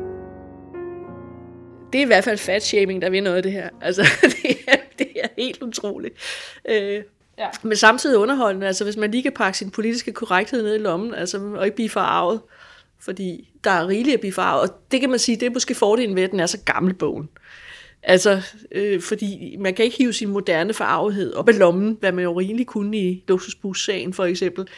Det 1.92 1.98
er 1.98 2.02
i 2.02 2.06
hvert 2.06 2.24
fald 2.24 2.38
fat-shaming, 2.38 3.02
der 3.02 3.10
vil 3.10 3.22
noget 3.22 3.36
af 3.36 3.42
det 3.42 3.52
her. 3.52 3.68
Altså, 3.80 4.02
det 4.42 4.56
er, 4.68 4.76
det 4.98 5.08
er 5.22 5.28
helt 5.38 5.62
utroligt. 5.62 6.14
Øh, 6.68 7.02
ja. 7.38 7.48
Men 7.62 7.76
samtidig 7.76 8.18
underholdende, 8.18 8.66
altså 8.66 8.84
hvis 8.84 8.96
man 8.96 9.10
lige 9.10 9.22
kan 9.22 9.32
pakke 9.32 9.58
sin 9.58 9.70
politiske 9.70 10.12
korrekthed 10.12 10.62
ned 10.62 10.74
i 10.74 10.78
lommen, 10.78 11.14
altså, 11.14 11.38
og 11.38 11.64
ikke 11.64 11.74
blive 11.74 11.90
forarvet, 11.90 12.40
fordi 13.00 13.50
der 13.64 13.70
er 13.70 13.88
rigeligt 13.88 14.14
at 14.14 14.20
blive 14.20 14.32
forarvet, 14.32 14.70
og 14.70 14.76
det 14.90 15.00
kan 15.00 15.10
man 15.10 15.18
sige, 15.18 15.36
det 15.36 15.46
er 15.46 15.50
måske 15.50 15.74
fordelen 15.74 16.16
ved, 16.16 16.22
at 16.22 16.30
den 16.30 16.40
er 16.40 16.46
så 16.46 16.58
gammel 16.64 16.94
bogen. 16.94 17.28
Altså, 18.02 18.42
øh, 18.72 19.00
fordi 19.00 19.56
man 19.60 19.74
kan 19.74 19.84
ikke 19.84 19.96
hive 19.96 20.12
sin 20.12 20.28
moderne 20.28 20.74
forarvethed 20.74 21.34
op 21.34 21.48
af 21.48 21.58
lommen, 21.58 21.96
hvad 22.00 22.12
man 22.12 22.24
jo 22.24 22.32
rigeligt 22.32 22.68
kunne 22.68 22.98
i 22.98 23.24
luksusbus-sagen 23.28 24.12
for 24.12 24.24
eksempel. 24.24 24.68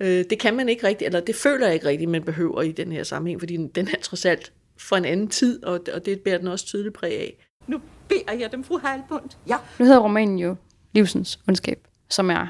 Øh, 0.00 0.24
det 0.30 0.38
kan 0.38 0.56
man 0.56 0.68
ikke 0.68 0.86
rigtigt, 0.86 1.06
eller 1.06 1.20
det 1.20 1.34
føler 1.34 1.66
jeg 1.66 1.74
ikke 1.74 1.86
rigtigt, 1.86 2.10
man 2.10 2.22
behøver 2.22 2.62
i 2.62 2.72
den 2.72 2.92
her 2.92 3.02
sammenhæng, 3.02 3.40
fordi 3.40 3.56
den 3.74 3.88
er 3.88 4.00
trods 4.02 4.24
alt 4.24 4.52
fra 4.78 4.98
en 4.98 5.04
anden 5.04 5.28
tid, 5.28 5.64
og, 5.64 5.80
og 5.94 6.06
det 6.06 6.20
bærer 6.20 6.38
den 6.38 6.48
også 6.48 6.66
tydeligt 6.66 6.94
præg 6.94 7.20
af. 7.20 7.46
Nu 7.66 7.80
beder 8.08 8.32
jeg 8.40 8.52
dem, 8.52 8.64
fru 8.64 8.78
Halbund. 8.78 9.30
Ja. 9.48 9.56
Nu 9.78 9.84
hedder 9.84 10.00
romanen 10.00 10.38
jo 10.38 10.56
Livsens 10.92 11.40
ondskab, 11.48 11.78
som 12.08 12.30
er 12.30 12.46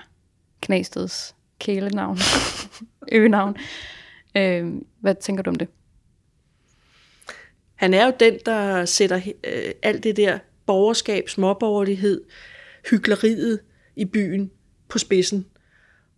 Knæsteds 0.61 1.35
kælenavn, 1.59 2.19
øgenavn. 3.13 3.57
Øh, 4.37 4.73
hvad 5.01 5.15
tænker 5.15 5.43
du 5.43 5.51
om 5.51 5.57
det? 5.57 5.69
Han 7.75 7.95
er 7.95 8.07
jo 8.07 8.13
den, 8.21 8.39
der 8.47 8.85
sætter 8.85 9.21
øh, 9.45 9.73
alt 9.83 10.05
det 10.05 10.17
der 10.17 10.39
borgerskab, 10.67 11.29
småborgerlighed, 11.29 12.21
hyggeleriet 12.91 13.61
i 13.97 14.05
byen 14.05 14.51
på 14.89 14.99
spidsen, 14.99 15.47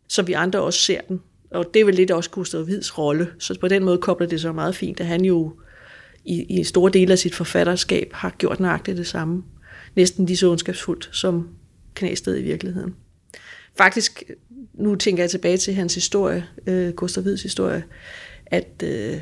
så 0.09 0.22
vi 0.22 0.33
andre 0.33 0.61
også 0.61 0.81
ser 0.81 1.01
den. 1.01 1.22
Og 1.51 1.70
det 1.74 1.81
er 1.81 1.85
vel 1.85 1.94
lidt 1.94 2.11
også 2.11 2.31
Gustav 2.31 2.62
Hvids 2.62 2.98
rolle, 2.98 3.33
så 3.38 3.61
på 3.61 3.68
den 3.68 3.85
måde 3.85 3.98
kobler 3.98 4.27
det 4.27 4.40
så 4.40 4.53
meget 4.53 4.77
fint, 4.77 5.01
at 5.01 5.07
han 5.07 5.24
jo 5.24 5.53
i, 6.24 6.61
i 6.61 6.64
store 6.64 6.90
dele 6.92 7.12
af 7.12 7.18
sit 7.18 7.35
forfatterskab 7.35 8.11
har 8.12 8.31
gjort 8.38 8.61
nøjagtigt 8.61 8.96
det 8.96 9.07
samme. 9.07 9.42
Næsten 9.96 10.27
lige 10.27 10.37
så 10.37 10.51
ondskabsfuldt 10.51 11.09
som 11.12 11.48
Knæsted 11.94 12.38
i 12.38 12.42
virkeligheden. 12.42 12.94
Faktisk, 13.79 14.23
nu 14.75 14.95
tænker 14.95 15.23
jeg 15.23 15.31
tilbage 15.31 15.57
til 15.57 15.75
hans 15.75 15.95
historie, 15.95 16.47
øh, 16.67 16.93
Gustav 16.93 17.23
Hvids 17.23 17.43
historie, 17.43 17.85
at 18.47 18.83
øh, 18.85 19.21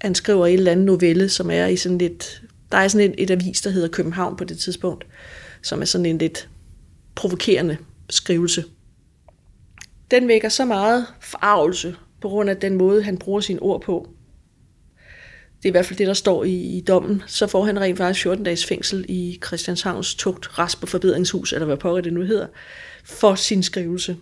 han 0.00 0.14
skriver 0.14 0.46
en 0.46 0.58
eller 0.58 0.72
anden 0.72 0.86
novelle, 0.86 1.28
som 1.28 1.50
er 1.50 1.66
i 1.66 1.76
sådan 1.76 1.98
lidt... 1.98 2.42
Der 2.72 2.78
er 2.78 2.88
sådan 2.88 3.10
et, 3.10 3.14
et 3.22 3.30
avis, 3.30 3.60
der 3.60 3.70
hedder 3.70 3.88
København 3.88 4.36
på 4.36 4.44
det 4.44 4.58
tidspunkt, 4.58 5.06
som 5.62 5.80
er 5.80 5.84
sådan 5.84 6.06
en 6.06 6.18
lidt 6.18 6.48
provokerende 7.14 7.76
skrivelse. 8.10 8.64
Den 10.10 10.28
vækker 10.28 10.48
så 10.48 10.64
meget 10.64 11.06
forarvelse 11.20 11.96
på 12.20 12.28
grund 12.28 12.50
af 12.50 12.56
den 12.56 12.76
måde, 12.76 13.02
han 13.02 13.18
bruger 13.18 13.40
sine 13.40 13.62
ord 13.62 13.82
på. 13.82 14.08
Det 15.56 15.68
er 15.68 15.70
i 15.70 15.76
hvert 15.76 15.86
fald 15.86 15.98
det, 15.98 16.06
der 16.06 16.14
står 16.14 16.44
i, 16.44 16.54
i 16.54 16.80
dommen. 16.80 17.22
Så 17.26 17.46
får 17.46 17.64
han 17.64 17.80
rent 17.80 17.98
faktisk 17.98 18.22
14 18.22 18.44
dages 18.44 18.66
fængsel 18.66 19.04
i 19.08 19.38
Christianshavns 19.46 20.14
tugt, 20.14 20.58
rest 20.58 20.80
på 20.80 20.86
forbedringshus, 20.86 21.52
eller 21.52 21.66
hvad 21.66 21.76
pokker 21.76 22.00
det 22.00 22.12
nu 22.12 22.22
hedder, 22.22 22.46
for 23.04 23.34
sin 23.34 23.62
skrivelse. 23.62 24.16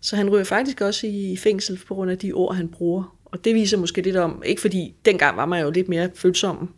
Så 0.00 0.16
han 0.16 0.30
ryger 0.30 0.44
faktisk 0.44 0.80
også 0.80 1.06
i 1.06 1.36
fængsel 1.36 1.80
på 1.86 1.94
grund 1.94 2.10
af 2.10 2.18
de 2.18 2.32
ord, 2.32 2.56
han 2.56 2.68
bruger. 2.68 3.16
Og 3.24 3.44
det 3.44 3.54
viser 3.54 3.76
måske 3.76 4.02
lidt 4.02 4.16
om, 4.16 4.42
ikke 4.46 4.60
fordi 4.60 4.94
dengang 5.04 5.36
var 5.36 5.46
man 5.46 5.62
jo 5.62 5.70
lidt 5.70 5.88
mere 5.88 6.10
følsom. 6.14 6.74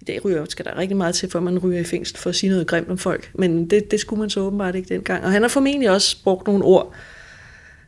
I 0.00 0.04
dag 0.04 0.24
ryger, 0.24 0.44
skal 0.48 0.64
der 0.64 0.78
rigtig 0.78 0.96
meget 0.96 1.14
til, 1.14 1.30
for 1.30 1.40
man 1.40 1.58
ryger 1.58 1.80
i 1.80 1.84
fængsel 1.84 2.18
for 2.18 2.30
at 2.30 2.36
sige 2.36 2.50
noget 2.50 2.66
grimt 2.66 2.88
om 2.88 2.98
folk. 2.98 3.30
Men 3.34 3.70
det, 3.70 3.90
det 3.90 4.00
skulle 4.00 4.20
man 4.20 4.30
så 4.30 4.40
åbenbart 4.40 4.74
ikke 4.74 4.94
dengang. 4.94 5.24
Og 5.24 5.32
han 5.32 5.42
har 5.42 5.48
formentlig 5.48 5.90
også 5.90 6.22
brugt 6.24 6.46
nogle 6.46 6.64
ord, 6.64 6.94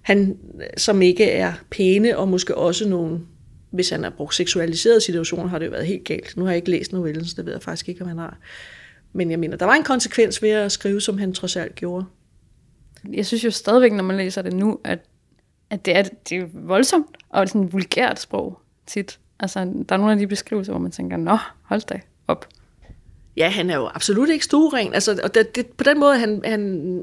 han, 0.03 0.37
som 0.77 1.03
ikke 1.03 1.25
er 1.25 1.53
pæne, 1.71 2.19
og 2.19 2.29
måske 2.29 2.55
også 2.55 2.89
nogle, 2.89 3.21
hvis 3.71 3.91
han 3.91 4.03
har 4.03 4.11
brugt 4.11 4.35
seksualiserede 4.35 5.01
situationer, 5.01 5.49
har 5.49 5.59
det 5.59 5.67
jo 5.67 5.71
været 5.71 5.87
helt 5.87 6.05
galt. 6.05 6.37
Nu 6.37 6.45
har 6.45 6.51
jeg 6.51 6.57
ikke 6.57 6.71
læst 6.71 6.93
novellen, 6.93 7.25
så 7.25 7.35
det 7.37 7.47
ved 7.47 7.53
jeg 7.53 7.63
faktisk 7.63 7.89
ikke, 7.89 8.03
om 8.03 8.09
han 8.09 8.19
har. 8.19 8.39
Men 9.13 9.31
jeg 9.31 9.39
mener, 9.39 9.57
der 9.57 9.67
var 9.67 9.75
en 9.75 9.83
konsekvens 9.83 10.43
ved 10.43 10.51
at 10.51 10.73
skrive, 10.73 11.01
som 11.01 11.19
han 11.19 11.33
trods 11.33 11.57
alt 11.57 11.75
gjorde. 11.75 12.05
Jeg 13.13 13.27
synes 13.27 13.45
jo 13.45 13.51
stadigvæk, 13.51 13.93
når 13.93 14.05
man 14.05 14.17
læser 14.17 14.43
det 14.43 14.53
nu, 14.53 14.79
at, 14.85 14.99
at 15.71 15.85
det, 15.85 15.97
er, 15.97 16.03
det 16.03 16.39
er 16.39 16.47
voldsomt, 16.53 17.17
og 17.29 17.49
sådan 17.49 17.65
et 17.65 17.73
vulgært 17.73 18.21
sprog 18.21 18.61
tit. 18.87 19.19
Altså, 19.41 19.59
der 19.89 19.95
er 19.95 19.97
nogle 19.97 20.13
af 20.13 20.19
de 20.19 20.27
beskrivelser, 20.27 20.73
hvor 20.73 20.81
man 20.81 20.91
tænker, 20.91 21.17
nå, 21.17 21.39
hold 21.63 21.87
da 21.87 22.01
op. 22.29 22.49
Ja, 23.37 23.49
han 23.51 23.71
er 23.71 23.77
jo 23.77 23.91
absolut 23.95 24.29
ikke 24.29 24.45
stueren. 24.45 24.95
Altså, 24.95 25.21
og 25.23 25.35
det, 25.35 25.55
det, 25.55 25.67
på 25.67 25.85
den 25.85 26.01
måde, 26.01 26.19
han, 26.19 26.43
han 26.45 26.95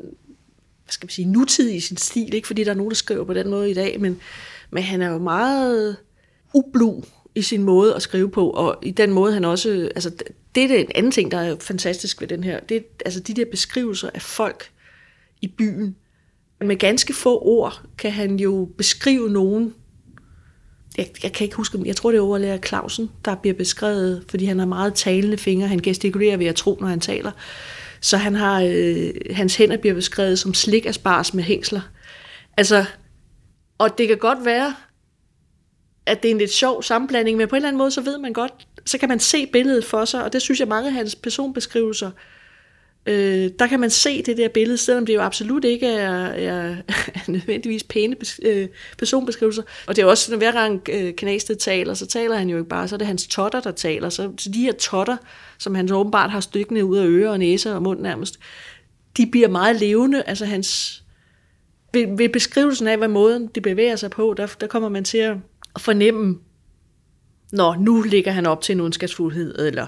hvad 0.85 0.91
skal 0.91 1.05
man 1.05 1.11
sige, 1.11 1.25
nutidig 1.25 1.75
i 1.75 1.79
sin 1.79 1.97
stil, 1.97 2.33
ikke 2.33 2.47
fordi 2.47 2.63
der 2.63 2.71
er 2.71 2.75
nogen, 2.75 2.91
der 2.91 2.95
skriver 2.95 3.23
på 3.23 3.33
den 3.33 3.49
måde 3.49 3.71
i 3.71 3.73
dag, 3.73 3.99
men, 3.99 4.19
men 4.71 4.83
han 4.83 5.01
er 5.01 5.09
jo 5.09 5.17
meget 5.17 5.97
ublu 6.53 7.01
i 7.35 7.41
sin 7.41 7.63
måde 7.63 7.95
at 7.95 8.01
skrive 8.01 8.31
på, 8.31 8.49
og 8.49 8.77
i 8.81 8.91
den 8.91 9.11
måde 9.11 9.33
han 9.33 9.45
også, 9.45 9.89
altså 9.95 10.11
det 10.55 10.71
er 10.71 10.77
en 10.77 10.91
anden 10.95 11.11
ting, 11.11 11.31
der 11.31 11.37
er 11.37 11.55
fantastisk 11.59 12.21
ved 12.21 12.27
den 12.27 12.43
her, 12.43 12.59
det 12.59 12.77
er 12.77 12.81
altså 13.05 13.19
de 13.19 13.33
der 13.33 13.45
beskrivelser 13.51 14.09
af 14.13 14.21
folk 14.21 14.71
i 15.45 15.53
byen. 15.57 15.95
Med 16.61 16.75
ganske 16.75 17.13
få 17.13 17.39
ord 17.41 17.81
kan 17.97 18.11
han 18.11 18.39
jo 18.39 18.69
beskrive 18.77 19.29
nogen, 19.29 19.73
jeg, 20.97 21.07
jeg 21.23 21.33
kan 21.33 21.45
ikke 21.45 21.55
huske, 21.55 21.79
jeg 21.85 21.95
tror 21.95 22.11
det 22.11 22.17
er 22.17 22.21
overlærer 22.21 22.57
Clausen, 22.57 23.11
der 23.25 23.35
bliver 23.35 23.53
beskrevet, 23.53 24.25
fordi 24.29 24.45
han 24.45 24.59
har 24.59 24.65
meget 24.65 24.93
talende 24.93 25.37
fingre, 25.37 25.67
han 25.67 25.79
gestikulerer 25.79 26.37
ved 26.37 26.45
at 26.45 26.55
tro, 26.55 26.77
når 26.81 26.87
han 26.87 26.99
taler. 26.99 27.31
Så 28.01 28.17
han 28.17 28.35
har, 28.35 28.61
øh, 28.67 29.13
hans 29.31 29.55
hænder 29.55 29.77
bliver 29.77 29.93
beskrevet 29.93 30.39
som 30.39 30.53
slik 30.53 30.85
af 30.85 30.93
spars 30.93 31.33
med 31.33 31.43
hængsler. 31.43 31.81
Altså, 32.57 32.85
og 33.77 33.97
det 33.97 34.07
kan 34.07 34.17
godt 34.17 34.45
være, 34.45 34.75
at 36.05 36.23
det 36.23 36.29
er 36.29 36.33
en 36.33 36.37
lidt 36.37 36.51
sjov 36.51 36.83
sammenblanding, 36.83 37.37
men 37.37 37.47
på 37.47 37.55
en 37.55 37.57
eller 37.57 37.67
anden 37.67 37.77
måde, 37.77 37.91
så 37.91 38.01
ved 38.01 38.17
man 38.17 38.33
godt, 38.33 38.67
så 38.85 38.97
kan 38.97 39.09
man 39.09 39.19
se 39.19 39.45
billedet 39.45 39.85
for 39.85 40.05
sig, 40.05 40.23
og 40.23 40.33
det 40.33 40.41
synes 40.41 40.59
jeg 40.59 40.67
mange 40.67 40.87
af 40.87 40.93
hans 40.93 41.15
personbeskrivelser 41.15 42.11
øh, 43.05 43.49
der 43.59 43.67
kan 43.67 43.79
man 43.79 43.89
se 43.89 44.21
det 44.21 44.37
der 44.37 44.47
billede, 44.47 44.77
selvom 44.77 45.05
det 45.05 45.15
jo 45.15 45.21
absolut 45.21 45.65
ikke 45.65 45.87
er, 45.87 46.25
er, 46.25 46.75
er 46.87 47.31
nødvendigvis 47.31 47.83
pæne 47.83 48.15
bes, 48.15 48.39
øh, 48.43 48.67
personbeskrivelser. 48.97 49.63
Og 49.87 49.95
det 49.95 50.01
er 50.01 50.05
også, 50.05 50.31
når 50.31 50.37
hver 50.37 50.51
gang 50.51 50.89
øh, 50.91 51.13
Knæsted 51.13 51.55
taler, 51.55 51.93
så 51.93 52.05
taler 52.05 52.35
han 52.35 52.49
jo 52.49 52.57
ikke 52.57 52.69
bare, 52.69 52.87
så 52.87 52.95
er 52.95 52.97
det 52.97 53.07
hans 53.07 53.27
totter, 53.27 53.59
der 53.59 53.71
taler. 53.71 54.09
Så, 54.09 54.31
så 54.37 54.49
de 54.51 54.61
her 54.61 54.73
totter, 54.73 55.17
som 55.57 55.75
han 55.75 55.87
så 55.87 55.95
åbenbart 55.95 56.31
har 56.31 56.39
stykkende 56.39 56.85
ud 56.85 56.97
af 56.97 57.05
ører 57.05 57.31
og 57.31 57.39
næse 57.39 57.73
og 57.73 57.81
mund 57.81 58.01
nærmest, 58.01 58.39
de 59.17 59.27
bliver 59.31 59.47
meget 59.47 59.79
levende. 59.79 60.23
Altså 60.23 60.45
hans, 60.45 61.03
ved, 61.93 62.17
ved 62.17 62.29
beskrivelsen 62.29 62.87
af, 62.87 62.97
hvad 62.97 63.07
måden 63.07 63.47
det 63.47 63.63
bevæger 63.63 63.95
sig 63.95 64.09
på, 64.09 64.33
der, 64.37 64.47
der 64.61 64.67
kommer 64.67 64.89
man 64.89 65.03
til 65.03 65.17
at 65.17 65.37
fornemme, 65.79 66.39
når 67.51 67.75
nu 67.75 68.01
ligger 68.01 68.31
han 68.31 68.45
op 68.45 68.61
til 68.61 68.73
en 68.73 68.81
ondskabsfuldhed, 68.81 69.67
eller 69.67 69.87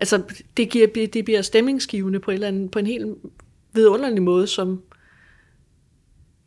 altså 0.00 0.22
det, 0.56 0.70
giver, 0.70 0.86
det 0.86 1.24
bliver 1.24 1.42
stemningsgivende 1.42 2.20
på 2.20 2.30
en, 2.30 2.34
eller 2.34 2.48
anden, 2.48 2.68
på 2.68 2.78
en 2.78 2.86
helt 2.86 3.06
vidunderlig 3.72 4.22
måde, 4.22 4.46
som, 4.46 4.82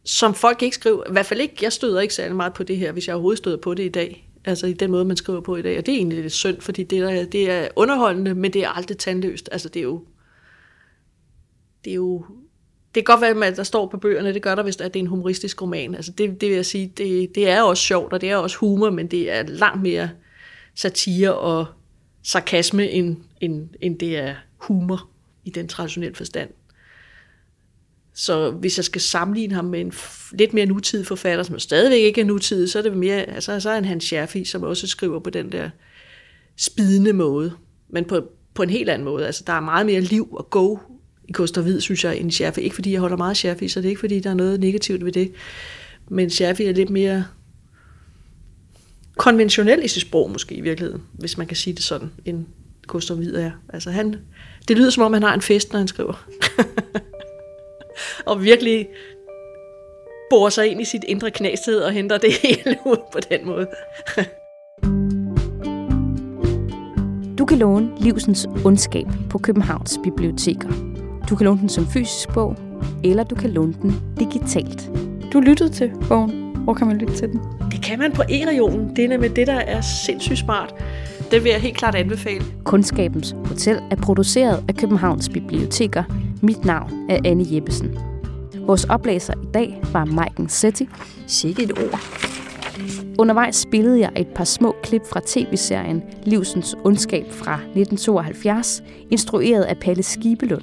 som 0.03 0.33
folk 0.33 0.61
ikke 0.61 0.75
skriver, 0.75 1.03
i 1.09 1.11
hvert 1.11 1.25
fald 1.25 1.41
ikke, 1.41 1.55
jeg 1.61 1.73
støder 1.73 2.01
ikke 2.01 2.13
særlig 2.13 2.35
meget 2.35 2.53
på 2.53 2.63
det 2.63 2.77
her, 2.77 2.91
hvis 2.91 3.07
jeg 3.07 3.15
overhovedet 3.15 3.37
støder 3.37 3.57
på 3.57 3.73
det 3.73 3.83
i 3.83 3.89
dag, 3.89 4.29
altså 4.45 4.67
i 4.67 4.73
den 4.73 4.91
måde, 4.91 5.05
man 5.05 5.17
skriver 5.17 5.41
på 5.41 5.55
i 5.55 5.61
dag, 5.61 5.77
og 5.77 5.85
det 5.85 5.91
er 5.91 5.97
egentlig 5.97 6.21
lidt 6.21 6.33
synd, 6.33 6.61
fordi 6.61 6.83
det 6.83 6.99
er, 6.99 7.25
det 7.25 7.51
er 7.51 7.67
underholdende, 7.75 8.35
men 8.35 8.53
det 8.53 8.63
er 8.63 8.69
aldrig 8.69 8.97
tandløst, 8.97 9.49
altså 9.51 9.69
det 9.69 9.79
er 9.79 9.83
jo, 9.83 10.03
det 11.85 11.91
er 11.91 11.95
jo, 11.95 12.25
det 12.95 13.05
kan 13.05 13.17
godt 13.17 13.21
være, 13.21 13.47
at 13.47 13.57
der 13.57 13.63
står 13.63 13.87
på 13.87 13.97
bøgerne, 13.97 14.33
det 14.33 14.41
gør 14.41 14.55
der, 14.55 14.63
hvis 14.63 14.75
det 14.75 14.95
er 14.95 14.99
en 14.99 15.07
humoristisk 15.07 15.61
roman, 15.61 15.95
altså 15.95 16.11
det, 16.11 16.41
det 16.41 16.49
vil 16.49 16.55
jeg 16.55 16.65
sige, 16.65 16.93
det, 16.97 17.35
det 17.35 17.49
er 17.49 17.61
også 17.61 17.83
sjovt, 17.83 18.13
og 18.13 18.21
det 18.21 18.29
er 18.29 18.35
også 18.35 18.57
humor, 18.57 18.89
men 18.89 19.07
det 19.07 19.31
er 19.31 19.43
langt 19.43 19.81
mere 19.81 20.09
satire 20.75 21.35
og 21.35 21.65
sarkasme, 22.23 22.89
end, 22.89 23.17
end, 23.41 23.69
end 23.81 23.99
det 23.99 24.17
er 24.17 24.35
humor 24.57 25.09
i 25.45 25.49
den 25.49 25.67
traditionelle 25.67 26.15
forstand. 26.15 26.49
Så 28.13 28.51
hvis 28.51 28.77
jeg 28.77 28.85
skal 28.85 29.01
sammenligne 29.01 29.55
ham 29.55 29.65
med 29.65 29.81
en 29.81 29.93
lidt 30.31 30.53
mere 30.53 30.65
nutidig 30.65 31.07
forfatter, 31.07 31.43
som 31.43 31.59
stadigvæk 31.59 32.01
ikke 32.01 32.21
er 32.21 32.25
nutidig, 32.25 32.69
så 32.69 32.79
er 32.79 32.83
det 32.83 32.97
mere, 32.97 33.23
altså, 33.23 33.59
så 33.59 33.69
er 33.69 33.73
han 33.73 33.85
Hans 33.85 34.03
Scherfi, 34.03 34.45
som 34.45 34.63
også 34.63 34.87
skriver 34.87 35.19
på 35.19 35.29
den 35.29 35.51
der 35.51 35.69
spidende 36.57 37.13
måde, 37.13 37.53
men 37.89 38.05
på, 38.05 38.27
på 38.53 38.63
en 38.63 38.69
helt 38.69 38.89
anden 38.89 39.05
måde. 39.05 39.25
Altså, 39.25 39.43
der 39.47 39.53
er 39.53 39.59
meget 39.59 39.85
mere 39.85 40.01
liv 40.01 40.27
og 40.31 40.49
go 40.49 40.77
i 41.29 41.31
Koster 41.31 41.61
Hvid, 41.61 41.81
synes 41.81 42.03
jeg, 42.03 42.17
end 42.17 42.31
Scherfi. 42.31 42.61
Ikke 42.61 42.75
fordi 42.75 42.91
jeg 42.91 42.99
holder 42.99 43.17
meget 43.17 43.37
Scherfi, 43.37 43.67
så 43.67 43.79
det 43.79 43.85
er 43.85 43.89
ikke 43.89 43.99
fordi, 43.99 44.19
der 44.19 44.29
er 44.29 44.33
noget 44.33 44.59
negativt 44.59 45.05
ved 45.05 45.11
det. 45.11 45.31
Men 46.09 46.29
Scherfi 46.29 46.63
er 46.63 46.73
lidt 46.73 46.89
mere 46.89 47.25
konventionel 49.17 49.83
i 49.83 49.87
sit 49.87 50.01
sprog 50.01 50.31
måske 50.31 50.55
i 50.55 50.61
virkeligheden, 50.61 51.03
hvis 51.13 51.37
man 51.37 51.47
kan 51.47 51.57
sige 51.57 51.73
det 51.73 51.83
sådan, 51.83 52.11
end 52.25 52.45
Gustav 52.91 53.17
Hvid 53.17 53.35
er. 53.35 53.51
Altså 53.73 53.91
han, 53.91 54.15
det 54.67 54.77
lyder 54.77 54.89
som 54.89 55.03
om, 55.03 55.13
han 55.13 55.23
har 55.23 55.33
en 55.33 55.41
fest, 55.41 55.71
når 55.71 55.77
han 55.77 55.87
skriver. 55.87 56.27
og 58.29 58.43
virkelig 58.43 58.87
borer 60.29 60.49
sig 60.49 60.67
ind 60.67 60.81
i 60.81 60.85
sit 60.85 61.03
indre 61.03 61.31
knæsted 61.31 61.79
og 61.79 61.91
henter 61.91 62.17
det 62.17 62.33
hele 62.43 62.77
ud 62.85 62.97
på 63.13 63.19
den 63.29 63.45
måde. 63.45 63.67
du 67.37 67.45
kan 67.45 67.57
låne 67.57 67.91
Livsens 67.99 68.47
Ondskab 68.65 69.07
på 69.29 69.37
Københavns 69.37 69.99
Biblioteker. 70.03 70.69
Du 71.29 71.35
kan 71.35 71.45
låne 71.45 71.59
den 71.59 71.69
som 71.69 71.87
fysisk 71.87 72.29
bog, 72.33 72.57
eller 73.03 73.23
du 73.23 73.35
kan 73.35 73.49
låne 73.49 73.73
den 73.81 74.15
digitalt. 74.19 74.89
Du 75.33 75.39
lyttede 75.39 75.69
til 75.69 75.91
bogen. 76.07 76.41
Hvor 76.63 76.73
kan 76.73 76.87
man 76.87 76.97
lytte 76.97 77.15
til 77.15 77.27
den? 77.27 77.41
Det 77.71 77.83
kan 77.83 77.99
man 77.99 78.11
på 78.11 78.21
e-regionen. 78.21 78.95
Det 78.95 79.05
er 79.05 79.09
nemlig 79.09 79.35
det, 79.35 79.47
der 79.47 79.59
er 79.59 79.81
sindssygt 79.81 80.39
smart. 80.39 80.73
Det 81.31 81.43
vil 81.43 81.49
jeg 81.49 81.61
helt 81.61 81.77
klart 81.77 81.95
anbefale. 81.95 82.43
Kundskabens 82.63 83.35
Hotel 83.45 83.81
er 83.91 83.95
produceret 83.95 84.63
af 84.69 84.75
Københavns 84.75 85.29
Biblioteker. 85.29 86.03
Mit 86.41 86.65
navn 86.65 86.91
er 87.09 87.19
Anne 87.25 87.45
Jeppesen. 87.51 87.97
Vores 88.55 88.83
oplæser 88.83 89.33
i 89.33 89.47
dag 89.53 89.81
var 89.93 90.05
Maiken 90.05 90.49
Setti. 90.49 90.89
Sikke 91.27 91.63
et 91.63 91.71
ord. 91.71 91.99
Undervejs 93.19 93.55
spillede 93.55 93.99
jeg 93.99 94.11
et 94.15 94.27
par 94.27 94.43
små 94.43 94.75
klip 94.83 95.01
fra 95.09 95.21
tv-serien 95.25 96.03
Livsens 96.23 96.75
Ondskab 96.83 97.25
fra 97.31 97.53
1972, 97.53 98.83
instrueret 99.11 99.63
af 99.63 99.77
Palle 99.77 100.03
Skibelund. 100.03 100.61